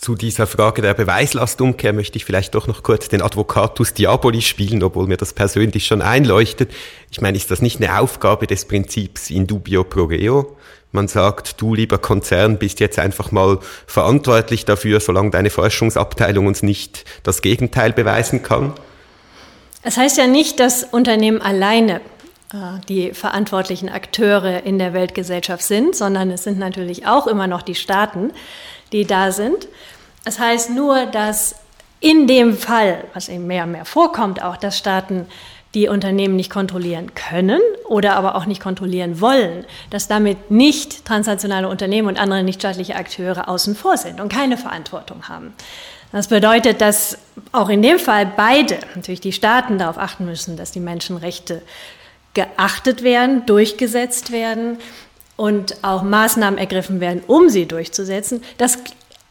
Zu 0.00 0.14
dieser 0.14 0.46
Frage 0.46 0.80
der 0.80 0.94
Beweislastumkehr 0.94 1.92
möchte 1.92 2.16
ich 2.16 2.24
vielleicht 2.24 2.54
doch 2.54 2.66
noch 2.66 2.82
kurz 2.82 3.10
den 3.10 3.20
Advocatus 3.20 3.92
Diaboli 3.92 4.40
spielen, 4.40 4.82
obwohl 4.82 5.06
mir 5.06 5.18
das 5.18 5.34
persönlich 5.34 5.84
schon 5.84 6.00
einleuchtet. 6.00 6.70
Ich 7.10 7.20
meine, 7.20 7.36
ist 7.36 7.50
das 7.50 7.60
nicht 7.60 7.82
eine 7.82 8.00
Aufgabe 8.00 8.46
des 8.46 8.64
Prinzips 8.64 9.28
in 9.28 9.46
dubio 9.46 9.84
pro 9.84 10.04
reo? 10.04 10.56
Man 10.90 11.06
sagt, 11.06 11.60
du 11.60 11.74
lieber 11.74 11.98
Konzern 11.98 12.56
bist 12.56 12.80
jetzt 12.80 12.98
einfach 12.98 13.30
mal 13.30 13.58
verantwortlich 13.86 14.64
dafür, 14.64 15.00
solange 15.00 15.32
deine 15.32 15.50
Forschungsabteilung 15.50 16.46
uns 16.46 16.62
nicht 16.62 17.04
das 17.22 17.42
Gegenteil 17.42 17.92
beweisen 17.92 18.42
kann. 18.42 18.72
Es 19.82 19.98
heißt 19.98 20.16
ja 20.16 20.26
nicht, 20.26 20.60
dass 20.60 20.82
Unternehmen 20.82 21.42
alleine 21.42 22.00
äh, 22.54 22.80
die 22.88 23.12
verantwortlichen 23.12 23.90
Akteure 23.90 24.64
in 24.64 24.78
der 24.78 24.94
Weltgesellschaft 24.94 25.62
sind, 25.62 25.94
sondern 25.94 26.30
es 26.30 26.44
sind 26.44 26.58
natürlich 26.58 27.06
auch 27.06 27.26
immer 27.26 27.46
noch 27.46 27.60
die 27.60 27.74
Staaten, 27.74 28.32
die 28.92 29.04
da 29.04 29.32
sind. 29.32 29.68
Es 30.24 30.38
heißt 30.38 30.70
nur, 30.70 31.06
dass 31.06 31.56
in 32.00 32.26
dem 32.26 32.56
Fall, 32.56 33.04
was 33.14 33.28
eben 33.28 33.46
mehr 33.46 33.64
und 33.64 33.72
mehr 33.72 33.84
vorkommt, 33.84 34.42
auch 34.42 34.56
dass 34.56 34.78
Staaten 34.78 35.26
die 35.74 35.88
Unternehmen 35.88 36.34
nicht 36.34 36.50
kontrollieren 36.50 37.14
können 37.14 37.60
oder 37.88 38.16
aber 38.16 38.34
auch 38.34 38.46
nicht 38.46 38.60
kontrollieren 38.60 39.20
wollen, 39.20 39.64
dass 39.90 40.08
damit 40.08 40.50
nicht 40.50 41.04
transnationale 41.04 41.68
Unternehmen 41.68 42.08
und 42.08 42.18
andere 42.18 42.42
nichtstaatliche 42.42 42.96
Akteure 42.96 43.48
außen 43.48 43.76
vor 43.76 43.96
sind 43.96 44.20
und 44.20 44.32
keine 44.32 44.56
Verantwortung 44.56 45.28
haben. 45.28 45.52
Das 46.10 46.26
bedeutet, 46.26 46.80
dass 46.80 47.18
auch 47.52 47.68
in 47.68 47.82
dem 47.82 48.00
Fall 48.00 48.26
beide, 48.36 48.78
natürlich 48.96 49.20
die 49.20 49.32
Staaten 49.32 49.78
darauf 49.78 49.96
achten 49.96 50.24
müssen, 50.24 50.56
dass 50.56 50.72
die 50.72 50.80
Menschenrechte 50.80 51.62
geachtet 52.34 53.02
werden, 53.04 53.46
durchgesetzt 53.46 54.32
werden 54.32 54.78
und 55.40 55.76
auch 55.80 56.02
Maßnahmen 56.02 56.58
ergriffen 56.58 57.00
werden, 57.00 57.22
um 57.26 57.48
sie 57.48 57.64
durchzusetzen. 57.64 58.42
Das 58.58 58.76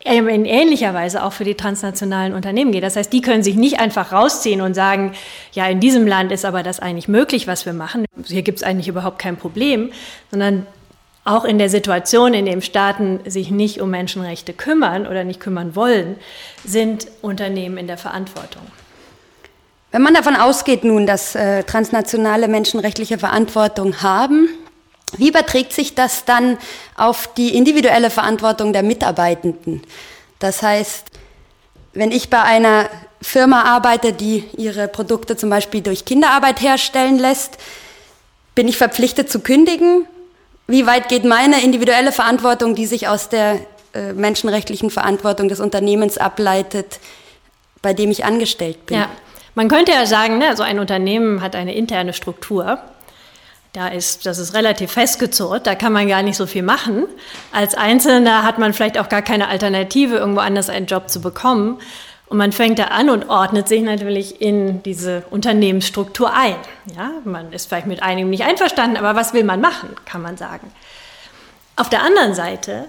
in 0.03 0.45
ähnlicher 0.45 0.93
Weise 0.95 1.23
auch 1.23 1.33
für 1.33 1.43
die 1.43 1.53
transnationalen 1.53 2.33
Unternehmen 2.33 2.71
geht. 2.71 2.81
Das 2.81 2.95
heißt, 2.95 3.13
die 3.13 3.21
können 3.21 3.43
sich 3.43 3.55
nicht 3.55 3.79
einfach 3.79 4.11
rausziehen 4.11 4.61
und 4.61 4.73
sagen, 4.73 5.11
ja, 5.51 5.67
in 5.67 5.79
diesem 5.79 6.07
Land 6.07 6.31
ist 6.31 6.45
aber 6.45 6.63
das 6.63 6.79
eigentlich 6.79 7.09
möglich, 7.09 7.45
was 7.45 7.67
wir 7.67 7.73
machen. 7.73 8.05
Hier 8.25 8.41
gibt 8.41 8.57
es 8.57 8.63
eigentlich 8.63 8.87
überhaupt 8.87 9.19
kein 9.19 9.37
Problem, 9.37 9.91
sondern 10.31 10.65
auch 11.25 11.45
in 11.45 11.59
der 11.59 11.69
Situation, 11.69 12.33
in 12.33 12.45
dem 12.45 12.61
Staaten 12.61 13.19
sich 13.27 13.51
nicht 13.51 13.79
um 13.79 13.91
Menschenrechte 13.91 14.53
kümmern 14.53 15.05
oder 15.05 15.23
nicht 15.23 15.39
kümmern 15.39 15.75
wollen, 15.75 16.15
sind 16.65 17.07
Unternehmen 17.21 17.77
in 17.77 17.85
der 17.85 17.97
Verantwortung. 17.97 18.63
Wenn 19.91 20.01
man 20.01 20.13
davon 20.13 20.35
ausgeht 20.35 20.83
nun, 20.83 21.05
dass 21.05 21.35
äh, 21.35 21.63
transnationale 21.63 22.47
menschenrechtliche 22.47 23.17
Verantwortung 23.17 24.01
haben, 24.01 24.47
wie 25.17 25.29
überträgt 25.29 25.73
sich 25.73 25.95
das 25.95 26.25
dann 26.25 26.57
auf 26.95 27.33
die 27.33 27.55
individuelle 27.55 28.09
Verantwortung 28.09 28.73
der 28.73 28.83
Mitarbeitenden? 28.83 29.81
Das 30.39 30.61
heißt, 30.61 31.05
wenn 31.93 32.11
ich 32.11 32.29
bei 32.29 32.41
einer 32.41 32.89
Firma 33.21 33.63
arbeite, 33.63 34.13
die 34.13 34.45
ihre 34.55 34.87
Produkte 34.87 35.35
zum 35.35 35.49
Beispiel 35.49 35.81
durch 35.81 36.05
Kinderarbeit 36.05 36.61
herstellen 36.61 37.17
lässt, 37.17 37.57
bin 38.55 38.67
ich 38.67 38.77
verpflichtet 38.77 39.29
zu 39.29 39.39
kündigen? 39.39 40.05
Wie 40.67 40.85
weit 40.85 41.09
geht 41.09 41.25
meine 41.25 41.61
individuelle 41.61 42.11
Verantwortung, 42.11 42.75
die 42.75 42.85
sich 42.85 43.07
aus 43.07 43.29
der 43.29 43.59
äh, 43.93 44.13
menschenrechtlichen 44.13 44.89
Verantwortung 44.89 45.49
des 45.49 45.59
Unternehmens 45.59 46.17
ableitet, 46.17 46.99
bei 47.81 47.93
dem 47.93 48.11
ich 48.11 48.23
angestellt 48.23 48.85
bin? 48.85 48.97
Ja. 48.97 49.09
Man 49.55 49.67
könnte 49.67 49.91
ja 49.91 50.05
sagen, 50.05 50.37
ne, 50.37 50.55
so 50.55 50.63
ein 50.63 50.79
Unternehmen 50.79 51.41
hat 51.41 51.55
eine 51.55 51.73
interne 51.73 52.13
Struktur 52.13 52.79
da 53.73 53.87
ist, 53.87 54.25
das 54.25 54.39
ist 54.39 54.53
relativ 54.55 54.91
festgezurrt, 54.91 55.67
da 55.67 55.75
kann 55.75 55.93
man 55.93 56.07
gar 56.07 56.23
nicht 56.23 56.37
so 56.37 56.47
viel 56.47 56.63
machen. 56.63 57.05
Als 57.51 57.75
Einzelner 57.75 58.43
hat 58.43 58.57
man 58.57 58.73
vielleicht 58.73 58.97
auch 58.97 59.09
gar 59.09 59.21
keine 59.21 59.47
Alternative, 59.47 60.17
irgendwo 60.17 60.41
anders 60.41 60.69
einen 60.69 60.87
Job 60.87 61.09
zu 61.09 61.21
bekommen. 61.21 61.79
Und 62.27 62.37
man 62.37 62.51
fängt 62.51 62.77
da 62.77 62.85
an 62.85 63.09
und 63.09 63.27
ordnet 63.27 63.67
sich 63.67 63.81
natürlich 63.81 64.39
in 64.39 64.83
diese 64.83 65.23
Unternehmensstruktur 65.31 66.31
ein. 66.31 66.55
Ja, 66.95 67.11
man 67.25 67.51
ist 67.51 67.67
vielleicht 67.67 67.87
mit 67.87 68.03
einigem 68.03 68.29
nicht 68.29 68.43
einverstanden, 68.43 68.97
aber 68.97 69.15
was 69.15 69.33
will 69.33 69.43
man 69.43 69.61
machen, 69.61 69.89
kann 70.05 70.21
man 70.21 70.37
sagen. 70.37 70.71
Auf 71.75 71.89
der 71.89 72.03
anderen 72.03 72.35
Seite 72.35 72.85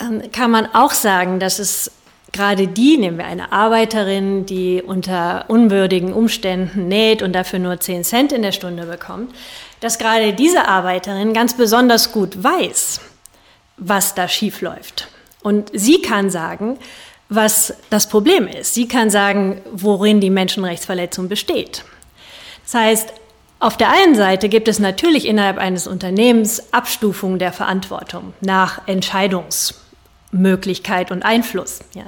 ähm, 0.00 0.30
kann 0.32 0.50
man 0.50 0.74
auch 0.74 0.92
sagen, 0.92 1.40
dass 1.40 1.58
es 1.58 1.90
gerade 2.32 2.66
die, 2.66 2.96
nehmen 2.96 3.18
wir 3.18 3.26
eine 3.26 3.52
Arbeiterin, 3.52 4.44
die 4.44 4.82
unter 4.82 5.44
unwürdigen 5.48 6.12
Umständen 6.12 6.88
näht 6.88 7.22
und 7.22 7.32
dafür 7.32 7.58
nur 7.58 7.80
10 7.80 8.02
Cent 8.02 8.32
in 8.32 8.42
der 8.42 8.52
Stunde 8.52 8.86
bekommt, 8.86 9.34
dass 9.84 9.98
gerade 9.98 10.32
diese 10.32 10.66
Arbeiterin 10.66 11.34
ganz 11.34 11.58
besonders 11.58 12.10
gut 12.10 12.42
weiß, 12.42 13.02
was 13.76 14.14
da 14.14 14.28
schief 14.28 14.62
läuft. 14.62 15.08
Und 15.42 15.70
sie 15.74 16.00
kann 16.00 16.30
sagen, 16.30 16.78
was 17.28 17.74
das 17.90 18.08
Problem 18.08 18.48
ist. 18.48 18.72
Sie 18.72 18.88
kann 18.88 19.10
sagen, 19.10 19.60
worin 19.70 20.22
die 20.22 20.30
Menschenrechtsverletzung 20.30 21.28
besteht. 21.28 21.84
Das 22.62 22.72
heißt, 22.72 23.12
auf 23.60 23.76
der 23.76 23.90
einen 23.90 24.14
Seite 24.14 24.48
gibt 24.48 24.68
es 24.68 24.78
natürlich 24.78 25.26
innerhalb 25.26 25.58
eines 25.58 25.86
Unternehmens 25.86 26.72
Abstufungen 26.72 27.38
der 27.38 27.52
Verantwortung 27.52 28.32
nach 28.40 28.88
Entscheidungs- 28.88 29.74
Möglichkeit 30.34 31.10
und 31.12 31.24
Einfluss. 31.24 31.80
Ja. 31.94 32.02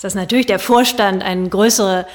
Dass 0.00 0.14
natürlich 0.14 0.46
der 0.46 0.58
Vorstand 0.58 1.22
einen 1.22 1.50
größeren 1.50 2.06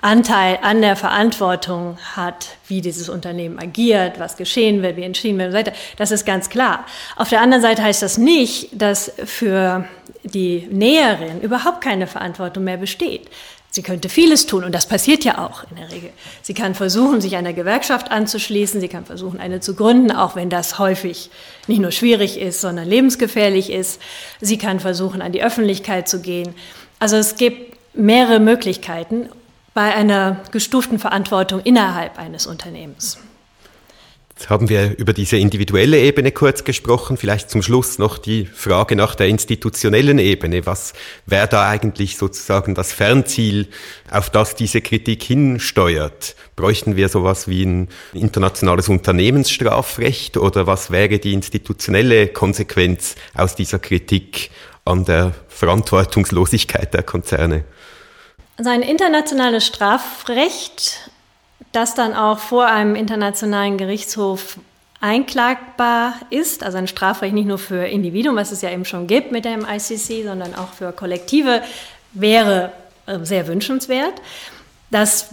Anteil 0.00 0.58
an 0.62 0.80
der 0.80 0.94
Verantwortung 0.94 1.98
hat, 2.14 2.56
wie 2.68 2.80
dieses 2.80 3.08
Unternehmen 3.08 3.58
agiert, 3.58 4.20
was 4.20 4.36
geschehen 4.36 4.82
wird, 4.82 4.96
wie 4.96 5.02
entschieden 5.02 5.38
wird 5.38 5.48
und 5.48 5.52
so 5.52 5.58
weiter. 5.58 5.72
Das 5.96 6.12
ist 6.12 6.24
ganz 6.24 6.48
klar. 6.50 6.84
Auf 7.16 7.28
der 7.28 7.40
anderen 7.40 7.62
Seite 7.62 7.82
heißt 7.82 8.02
das 8.02 8.16
nicht, 8.16 8.80
dass 8.80 9.12
für 9.24 9.84
die 10.22 10.68
Näherin 10.70 11.40
überhaupt 11.40 11.80
keine 11.80 12.06
Verantwortung 12.06 12.64
mehr 12.64 12.76
besteht. 12.76 13.28
Sie 13.70 13.82
könnte 13.82 14.08
vieles 14.08 14.46
tun 14.46 14.64
und 14.64 14.74
das 14.74 14.86
passiert 14.86 15.24
ja 15.24 15.44
auch 15.44 15.64
in 15.70 15.76
der 15.76 15.90
Regel. 15.90 16.10
Sie 16.42 16.54
kann 16.54 16.74
versuchen, 16.74 17.20
sich 17.20 17.36
einer 17.36 17.52
Gewerkschaft 17.52 18.10
anzuschließen, 18.10 18.80
sie 18.80 18.88
kann 18.88 19.04
versuchen, 19.04 19.40
eine 19.40 19.60
zu 19.60 19.74
gründen, 19.74 20.10
auch 20.10 20.36
wenn 20.36 20.48
das 20.48 20.78
häufig 20.78 21.30
nicht 21.66 21.80
nur 21.80 21.90
schwierig 21.90 22.40
ist, 22.40 22.62
sondern 22.62 22.88
lebensgefährlich 22.88 23.70
ist. 23.70 24.00
Sie 24.40 24.56
kann 24.56 24.80
versuchen, 24.80 25.20
an 25.20 25.32
die 25.32 25.42
Öffentlichkeit 25.42 26.08
zu 26.08 26.22
gehen. 26.22 26.54
Also 26.98 27.16
es 27.16 27.36
gibt 27.36 27.76
mehrere 27.94 28.40
Möglichkeiten 28.40 29.28
bei 29.78 29.94
einer 29.94 30.42
gestuften 30.50 30.98
Verantwortung 30.98 31.60
innerhalb 31.60 32.18
eines 32.18 32.48
Unternehmens. 32.48 33.16
Jetzt 34.30 34.50
haben 34.50 34.68
wir 34.68 34.98
über 34.98 35.12
diese 35.12 35.36
individuelle 35.36 36.00
Ebene 36.00 36.32
kurz 36.32 36.64
gesprochen. 36.64 37.16
Vielleicht 37.16 37.48
zum 37.48 37.62
Schluss 37.62 37.96
noch 37.96 38.18
die 38.18 38.46
Frage 38.46 38.96
nach 38.96 39.14
der 39.14 39.28
institutionellen 39.28 40.18
Ebene. 40.18 40.66
Was 40.66 40.94
wäre 41.26 41.46
da 41.46 41.68
eigentlich 41.68 42.16
sozusagen 42.16 42.74
das 42.74 42.92
Fernziel, 42.92 43.68
auf 44.10 44.30
das 44.30 44.56
diese 44.56 44.80
Kritik 44.80 45.22
hinsteuert? 45.22 46.34
Bräuchten 46.56 46.96
wir 46.96 47.08
sowas 47.08 47.46
wie 47.46 47.64
ein 47.64 47.88
internationales 48.14 48.88
Unternehmensstrafrecht 48.88 50.38
oder 50.38 50.66
was 50.66 50.90
wäre 50.90 51.20
die 51.20 51.34
institutionelle 51.34 52.26
Konsequenz 52.26 53.14
aus 53.32 53.54
dieser 53.54 53.78
Kritik 53.78 54.50
an 54.84 55.04
der 55.04 55.34
Verantwortungslosigkeit 55.46 56.92
der 56.94 57.04
Konzerne? 57.04 57.62
Also 58.58 58.70
ein 58.70 58.82
internationales 58.82 59.64
Strafrecht 59.64 61.08
das 61.72 61.94
dann 61.94 62.14
auch 62.14 62.38
vor 62.38 62.66
einem 62.66 62.94
internationalen 62.94 63.78
Gerichtshof 63.78 64.58
einklagbar 65.00 66.14
ist, 66.30 66.64
also 66.64 66.78
ein 66.78 66.88
Strafrecht 66.88 67.34
nicht 67.34 67.46
nur 67.46 67.58
für 67.58 67.86
Individuen, 67.86 68.34
was 68.36 68.50
es 68.50 68.62
ja 68.62 68.70
eben 68.70 68.84
schon 68.84 69.06
gibt 69.06 69.30
mit 69.30 69.44
dem 69.44 69.64
ICC, 69.64 70.24
sondern 70.24 70.54
auch 70.54 70.72
für 70.72 70.92
Kollektive, 70.92 71.62
wäre 72.12 72.72
äh, 73.06 73.18
sehr 73.22 73.46
wünschenswert. 73.46 74.14
Das 74.90 75.28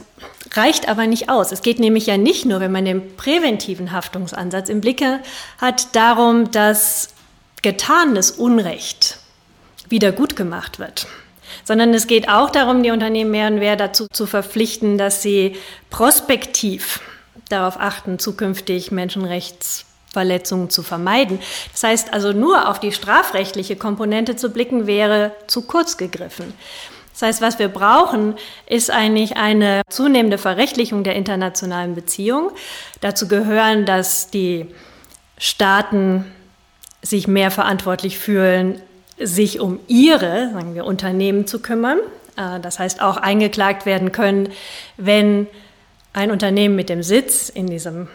reicht 0.51 0.87
aber 0.87 1.07
nicht 1.07 1.29
aus. 1.29 1.51
Es 1.51 1.61
geht 1.61 1.79
nämlich 1.79 2.05
ja 2.05 2.17
nicht 2.17 2.45
nur, 2.45 2.59
wenn 2.59 2.71
man 2.71 2.85
den 2.85 3.15
präventiven 3.15 3.91
Haftungsansatz 3.91 4.69
im 4.69 4.81
Blicke 4.81 5.21
hat, 5.59 5.95
darum, 5.95 6.51
dass 6.51 7.09
getanes 7.63 8.31
Unrecht 8.31 9.17
wieder 9.89 10.11
gut 10.11 10.35
gemacht 10.35 10.77
wird 10.77 11.07
sondern 11.65 11.93
es 11.93 12.07
geht 12.07 12.29
auch 12.29 12.49
darum, 12.49 12.83
die 12.83 12.91
Unternehmen 12.91 13.31
mehr 13.31 13.47
und 13.47 13.59
mehr 13.59 13.75
dazu 13.75 14.07
zu 14.13 14.25
verpflichten, 14.25 14.97
dass 14.97 15.21
sie 15.21 15.57
prospektiv 15.89 17.01
darauf 17.49 17.77
achten, 17.79 18.19
zukünftig 18.19 18.91
Menschenrechtsverletzungen 18.91 20.69
zu 20.69 20.83
vermeiden. 20.83 21.39
Das 21.73 21.83
heißt 21.83 22.13
also, 22.13 22.31
nur 22.31 22.69
auf 22.69 22.79
die 22.79 22.91
strafrechtliche 22.91 23.75
Komponente 23.75 24.35
zu 24.35 24.51
blicken, 24.51 24.87
wäre 24.87 25.33
zu 25.47 25.63
kurz 25.63 25.97
gegriffen. 25.97 26.53
Das 27.13 27.21
heißt, 27.21 27.41
was 27.41 27.59
wir 27.59 27.69
brauchen, 27.69 28.35
ist 28.67 28.91
eigentlich 28.91 29.37
eine 29.37 29.83
zunehmende 29.89 30.37
Verrechtlichung 30.37 31.03
der 31.03 31.15
internationalen 31.15 31.95
Beziehungen. 31.95 32.51
Dazu 32.99 33.27
gehören, 33.27 33.85
dass 33.85 34.29
die 34.29 34.67
Staaten 35.37 36.25
sich 37.01 37.27
mehr 37.27 37.51
verantwortlich 37.51 38.17
fühlen, 38.19 38.81
sich 39.17 39.59
um 39.59 39.79
ihre, 39.87 40.51
sagen 40.53 40.75
wir, 40.75 40.85
Unternehmen 40.85 41.47
zu 41.47 41.61
kümmern. 41.61 41.99
Äh, 42.37 42.59
das 42.59 42.79
heißt 42.79 43.01
auch 43.01 43.17
eingeklagt 43.17 43.85
werden 43.85 44.11
können, 44.11 44.49
wenn 44.97 45.47
ein 46.13 46.31
Unternehmen 46.31 46.75
mit 46.75 46.89
dem 46.89 47.03
Sitz 47.03 47.49
in 47.49 47.67
diesem 47.67 48.07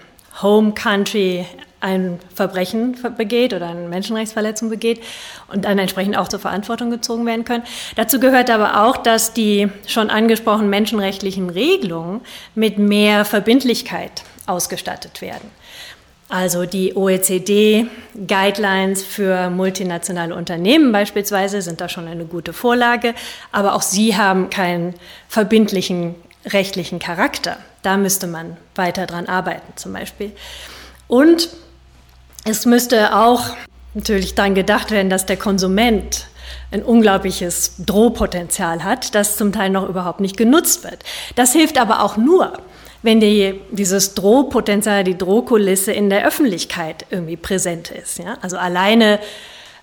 Home 0.42 0.72
Country 0.72 1.44
ein 1.80 2.18
Verbrechen 2.34 2.96
begeht 3.16 3.54
oder 3.54 3.68
eine 3.68 3.88
Menschenrechtsverletzung 3.88 4.68
begeht 4.68 5.00
und 5.48 5.64
dann 5.64 5.78
entsprechend 5.78 6.16
auch 6.16 6.28
zur 6.28 6.38
Verantwortung 6.38 6.90
gezogen 6.90 7.24
werden 7.24 7.44
können. 7.44 7.64
Dazu 7.96 8.20
gehört 8.20 8.50
aber 8.50 8.84
auch, 8.84 8.98
dass 8.98 9.32
die 9.32 9.68
schon 9.86 10.10
angesprochenen 10.10 10.68
menschenrechtlichen 10.68 11.48
Regelungen 11.48 12.20
mit 12.54 12.78
mehr 12.78 13.24
Verbindlichkeit 13.24 14.22
ausgestattet 14.46 15.22
werden. 15.22 15.50
Also 16.30 16.64
die 16.64 16.96
OECD-Guidelines 16.96 19.02
für 19.02 19.50
multinationale 19.50 20.34
Unternehmen 20.34 20.92
beispielsweise 20.92 21.60
sind 21.60 21.80
da 21.80 21.88
schon 21.88 22.06
eine 22.06 22.24
gute 22.24 22.52
Vorlage, 22.52 23.14
aber 23.50 23.74
auch 23.74 23.82
sie 23.82 24.16
haben 24.16 24.48
keinen 24.48 24.94
verbindlichen 25.28 26.14
rechtlichen 26.46 27.00
Charakter. 27.00 27.56
Da 27.82 27.96
müsste 27.96 28.28
man 28.28 28.56
weiter 28.76 29.06
dran 29.06 29.26
arbeiten 29.26 29.72
zum 29.74 29.92
Beispiel. 29.92 30.30
Und 31.08 31.48
es 32.44 32.64
müsste 32.64 33.16
auch 33.16 33.56
natürlich 33.94 34.36
daran 34.36 34.54
gedacht 34.54 34.92
werden, 34.92 35.10
dass 35.10 35.26
der 35.26 35.36
Konsument 35.36 36.28
ein 36.70 36.84
unglaubliches 36.84 37.74
Drohpotenzial 37.78 38.84
hat, 38.84 39.16
das 39.16 39.36
zum 39.36 39.52
Teil 39.52 39.70
noch 39.70 39.88
überhaupt 39.88 40.20
nicht 40.20 40.36
genutzt 40.36 40.84
wird. 40.84 41.02
Das 41.34 41.52
hilft 41.52 41.78
aber 41.78 42.04
auch 42.04 42.16
nur, 42.16 42.52
wenn 43.02 43.20
die, 43.20 43.60
dieses 43.70 44.14
Drohpotenzial, 44.14 45.04
die 45.04 45.16
Drohkulisse 45.16 45.92
in 45.92 46.10
der 46.10 46.26
Öffentlichkeit 46.26 47.06
irgendwie 47.10 47.36
präsent 47.36 47.90
ist. 47.90 48.18
Ja? 48.18 48.36
Also 48.42 48.58
alleine 48.58 49.20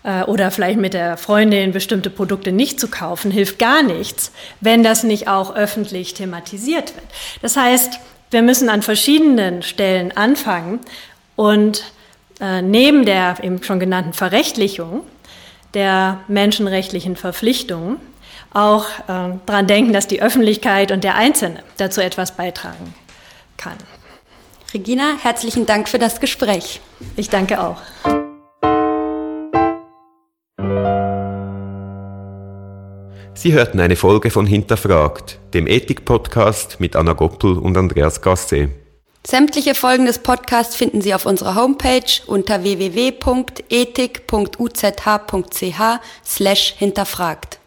äh, 0.03 0.23
oder 0.23 0.51
vielleicht 0.51 0.79
mit 0.79 0.93
der 0.93 1.17
Freundin 1.17 1.71
bestimmte 1.71 2.09
Produkte 2.09 2.51
nicht 2.51 2.79
zu 2.79 2.87
kaufen, 2.87 3.31
hilft 3.31 3.59
gar 3.59 3.83
nichts, 3.83 4.31
wenn 4.61 4.83
das 4.83 5.03
nicht 5.03 5.27
auch 5.27 5.55
öffentlich 5.55 6.13
thematisiert 6.13 6.95
wird. 6.95 7.07
Das 7.41 7.57
heißt, 7.57 7.99
wir 8.29 8.41
müssen 8.41 8.69
an 8.69 8.81
verschiedenen 8.81 9.63
Stellen 9.63 10.15
anfangen 10.15 10.79
und 11.35 11.83
äh, 12.39 12.61
neben 12.61 13.05
der 13.05 13.37
eben 13.41 13.63
schon 13.63 13.79
genannten 13.79 14.13
Verrechtlichung 14.13 15.01
der 15.73 16.19
menschenrechtlichen 16.27 17.15
Verpflichtungen 17.15 17.97
auch 18.53 18.85
äh, 19.07 19.37
daran 19.45 19.67
denken, 19.67 19.93
dass 19.93 20.07
die 20.07 20.21
Öffentlichkeit 20.21 20.91
und 20.91 21.03
der 21.03 21.15
Einzelne 21.15 21.63
dazu 21.77 22.01
etwas 22.01 22.35
beitragen 22.35 22.93
kann. 23.57 23.77
Regina, 24.73 25.17
herzlichen 25.21 25.65
Dank 25.65 25.89
für 25.89 25.99
das 25.99 26.19
Gespräch. 26.19 26.81
Ich 27.15 27.29
danke 27.29 27.61
auch. 27.61 27.81
Sie 33.33 33.53
hörten 33.53 33.79
eine 33.79 33.95
Folge 33.95 34.31
von 34.31 34.47
Hinterfragt, 34.47 35.39
dem 35.53 35.67
Ethik-Podcast 35.67 36.79
mit 36.79 36.95
Anna 36.95 37.13
Goppel 37.13 37.57
und 37.57 37.77
Andreas 37.77 38.21
Gasse. 38.21 38.69
Sämtliche 39.25 39.75
Folgen 39.75 40.05
des 40.05 40.19
Podcasts 40.19 40.75
finden 40.75 41.01
Sie 41.01 41.13
auf 41.13 41.25
unserer 41.25 41.55
Homepage 41.55 42.01
unter 42.25 42.63
www.ethik.uzh.ch 42.63 43.61
slash 46.25 46.73
hinterfragt. 46.77 47.59